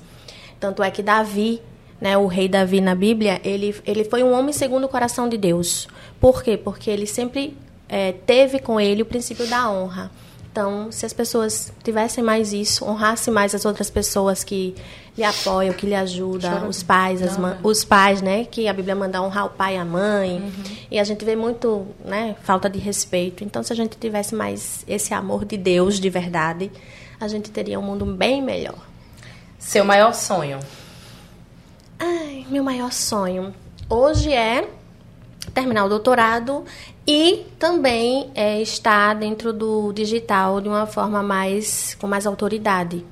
[0.59, 1.61] Tanto é que Davi,
[2.01, 5.37] né, o rei Davi na Bíblia, ele, ele foi um homem segundo o coração de
[5.37, 5.87] Deus.
[6.19, 6.57] Por quê?
[6.57, 7.55] Porque ele sempre
[7.87, 10.09] eh, teve com ele o princípio da honra.
[10.51, 14.75] Então, se as pessoas tivessem mais isso, honrassem mais as outras pessoas que
[15.17, 18.93] lhe apoiam, que lhe ajudam, os pais, as mães, os pais, né, que a Bíblia
[18.93, 20.51] manda honrar o pai e a mãe.
[20.89, 23.45] E a gente vê muito, né, falta de respeito.
[23.45, 26.69] Então, se a gente tivesse mais esse amor de Deus de verdade,
[27.17, 28.87] a gente teria um mundo bem melhor.
[29.57, 30.59] Seu maior sonho.
[32.51, 33.53] Meu maior sonho
[33.89, 34.67] hoje é
[35.53, 36.65] terminar o doutorado
[37.07, 43.05] e também é estar dentro do digital de uma forma mais com mais autoridade.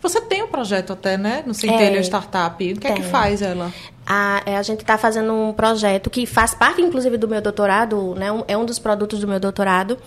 [0.00, 1.42] Você tem um projeto até, né?
[1.44, 2.00] No Centelho É.
[2.00, 2.72] Startup.
[2.72, 3.10] O que é que Tem.
[3.10, 3.72] faz ela?
[4.06, 8.14] A, é, a gente está fazendo um projeto que faz parte, inclusive, do meu doutorado,
[8.14, 8.30] né?
[8.30, 9.98] um- é um dos produtos do meu doutorado,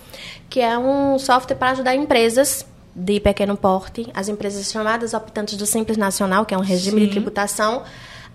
[0.50, 2.66] que é um software para ajudar empresas
[2.96, 7.06] de pequeno porte, as empresas chamadas optantes do Simples Nacional, que é um regime Sim.
[7.06, 7.84] de tributação,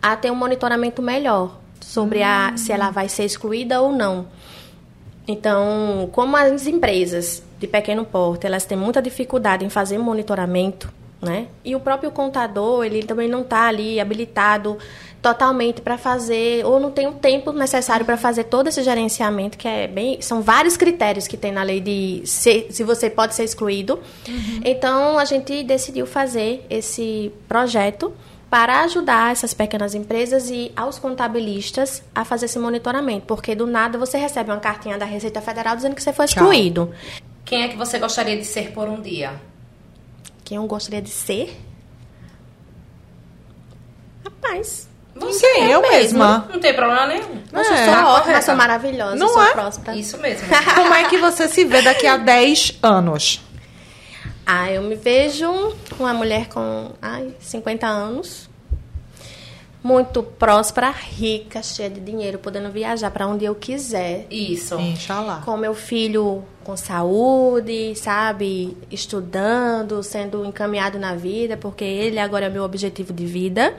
[0.03, 4.26] a ter um monitoramento melhor sobre a, se ela vai ser excluída ou não.
[5.28, 11.47] Então, como as empresas de pequeno porte, elas têm muita dificuldade em fazer monitoramento, né?
[11.64, 14.78] E o próprio contador, ele também não está ali habilitado
[15.20, 19.66] totalmente para fazer, ou não tem o tempo necessário para fazer todo esse gerenciamento, que
[19.66, 23.42] é bem, são vários critérios que tem na lei de se, se você pode ser
[23.42, 23.99] excluído.
[24.64, 28.12] Então, a gente decidiu fazer esse projeto
[28.49, 33.99] para ajudar essas pequenas empresas e aos contabilistas a fazer esse monitoramento, porque do nada
[33.99, 36.42] você recebe uma cartinha da Receita Federal dizendo que você foi Tchau.
[36.44, 36.94] excluído.
[37.44, 39.32] Quem é que você gostaria de ser por um dia?
[40.44, 41.57] Quem eu gostaria de ser?
[44.24, 44.88] Rapaz.
[45.14, 45.70] Você Quem?
[45.70, 46.47] Eu mesma.
[46.53, 47.42] Não tem problema nenhum.
[47.51, 47.80] Nossa, É.
[47.80, 49.53] eu sou Tá ótima, sou maravilhosa, Não sou é?
[49.53, 49.97] próspera.
[49.97, 50.47] Isso mesmo.
[50.74, 53.40] Como é que você se vê daqui a 10 anos?
[54.47, 58.49] Ah, eu me vejo uma mulher com ai, 50 anos,
[59.82, 64.26] muito próspera, rica, cheia de dinheiro, podendo viajar para onde eu quiser.
[64.30, 64.78] Isso.
[64.78, 65.42] Inxalá.
[65.44, 68.76] Com meu filho com saúde, sabe?
[68.90, 73.74] Estudando, sendo encaminhado na vida, porque ele agora é meu objetivo de vida.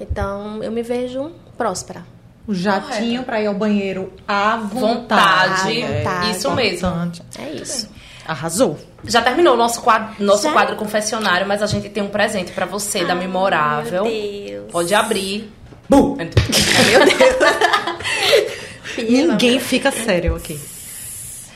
[0.00, 2.04] Então, eu me vejo próspera.
[2.46, 4.80] O jatinho para ir ao banheiro à Vontade.
[4.80, 5.82] vontade.
[5.82, 6.30] À vontade.
[6.30, 6.88] Isso mesmo.
[6.88, 7.22] Importante.
[7.38, 7.88] É isso.
[8.26, 8.78] Arrasou.
[9.04, 10.52] Já terminou o nosso quadro, nosso Já?
[10.52, 14.04] quadro confessionário, mas a gente tem um presente pra você da Ai, memorável.
[14.04, 14.70] meu Deus.
[14.72, 15.52] Pode abrir.
[15.88, 16.14] Bum!
[16.16, 17.36] Meu Deus.
[19.08, 20.58] Ninguém fica sério aqui.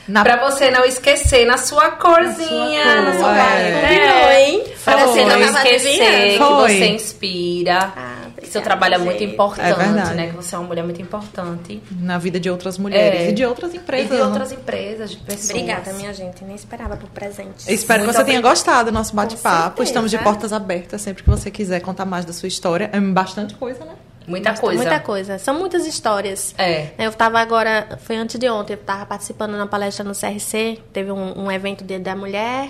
[0.07, 3.87] Na Pra você não esquecer na sua corzinha, Na na sua sua cor, paleta.
[3.93, 4.41] é.
[4.49, 4.63] hein?
[4.83, 7.91] Pra você não esquecer que você inspira.
[7.95, 10.15] Ah, que seu trabalho é muito importante, É verdade.
[10.15, 10.27] né?
[10.27, 11.81] Que você é uma mulher muito importante.
[11.99, 13.29] na vida de outras mulheres É.
[13.29, 14.07] e de outras empresas.
[14.07, 14.25] e de né?
[14.25, 15.49] outras empresas, de pessoas.
[15.49, 16.43] Obrigada, minha gente.
[16.43, 17.67] Nem esperava por presente.
[17.67, 19.83] Eu espero Muito que você tenha gostado do nosso bate-papo.
[19.83, 22.89] Estamos de portas abertas sempre que você quiser contar mais da sua história.
[22.91, 23.93] É bastante coisa, né?
[24.27, 24.81] Muita coisa.
[24.81, 25.37] Muita coisa.
[25.39, 26.53] São muitas histórias.
[26.57, 26.89] É.
[26.97, 31.11] Eu estava agora, foi antes de ontem, eu estava participando na palestra no CRC, teve
[31.11, 32.69] um, um evento de, da mulher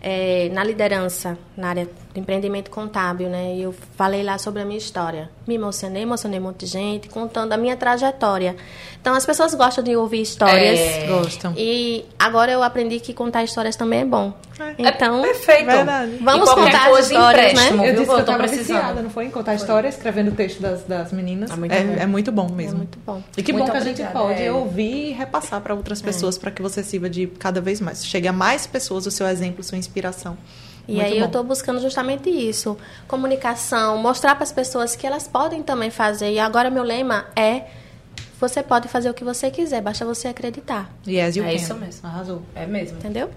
[0.00, 3.54] é, na liderança, na área de empreendimento contábil, né?
[3.54, 5.30] E eu falei lá sobre a minha história.
[5.46, 8.54] Me emocionei, emocionei um monte de gente, contando a minha trajetória.
[9.00, 10.78] Então, as pessoas gostam de ouvir histórias.
[10.78, 11.06] É.
[11.06, 11.54] Gostam.
[11.56, 14.32] E agora eu aprendi que contar histórias também é bom.
[14.78, 15.66] Então, é perfeito.
[15.66, 16.18] Verdade.
[16.20, 17.88] Vamos contar coisa, histórias, né?
[17.88, 18.58] Eu disse que eu tô precisando.
[18.58, 19.24] viciada, não foi?
[19.26, 21.50] Em contar história, escrevendo o texto das, das meninas.
[21.50, 21.94] É muito é, bom.
[21.98, 22.74] é muito bom mesmo.
[22.74, 23.22] É muito bom.
[23.36, 24.52] E que Muito bom que a gente pode é.
[24.52, 28.04] ouvir e repassar para outras pessoas para que você sirva de cada vez mais.
[28.04, 30.36] Chegue a mais pessoas o seu exemplo, sua inspiração.
[30.88, 31.26] E Muito aí eu bom.
[31.26, 32.76] estou buscando justamente isso,
[33.06, 36.32] comunicação, mostrar para as pessoas que elas podem também fazer.
[36.32, 37.64] E agora meu lema é
[38.40, 41.52] você pode fazer o que você quiser, basta você acreditar, Yes, you É can.
[41.54, 42.08] isso mesmo.
[42.08, 42.42] Arrasou.
[42.54, 42.98] É mesmo.
[42.98, 43.30] entendeu?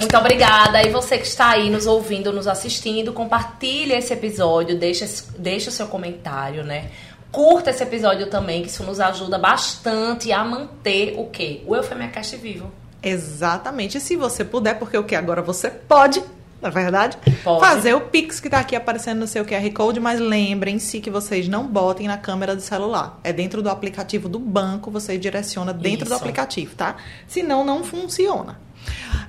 [0.00, 0.82] Muito obrigada.
[0.82, 5.06] E você que está aí nos ouvindo, nos assistindo, compartilha esse episódio, deixa,
[5.38, 6.90] deixa o seu comentário, né?
[7.30, 11.62] Curta esse episódio também, que isso nos ajuda bastante a manter o quê?
[11.66, 12.72] O Eufemiacast vivo.
[13.02, 13.98] Exatamente.
[13.98, 16.22] E se você puder, porque o que agora você pode,
[16.60, 17.60] na verdade, Pode.
[17.60, 21.48] fazer o Pix que tá aqui aparecendo no seu QR Code, mas lembrem-se que vocês
[21.48, 23.18] não botem na câmera do celular.
[23.24, 26.14] É dentro do aplicativo do banco, você direciona dentro do Isso.
[26.16, 26.96] aplicativo, tá?
[27.26, 28.58] Senão não funciona.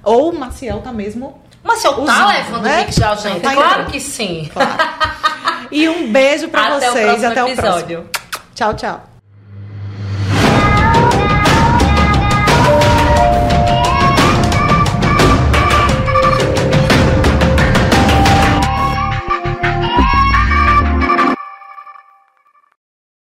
[0.03, 2.81] Ou o Maciel tá mesmo Mas eu tá levando né?
[2.81, 3.41] o Pix da gente?
[3.41, 4.49] Tá claro que sim.
[4.51, 4.71] Claro.
[5.71, 6.91] E um beijo o vocês.
[6.93, 8.01] próximo Até o episódio.
[8.01, 8.09] próximo.
[8.53, 9.10] Tchau, tchau.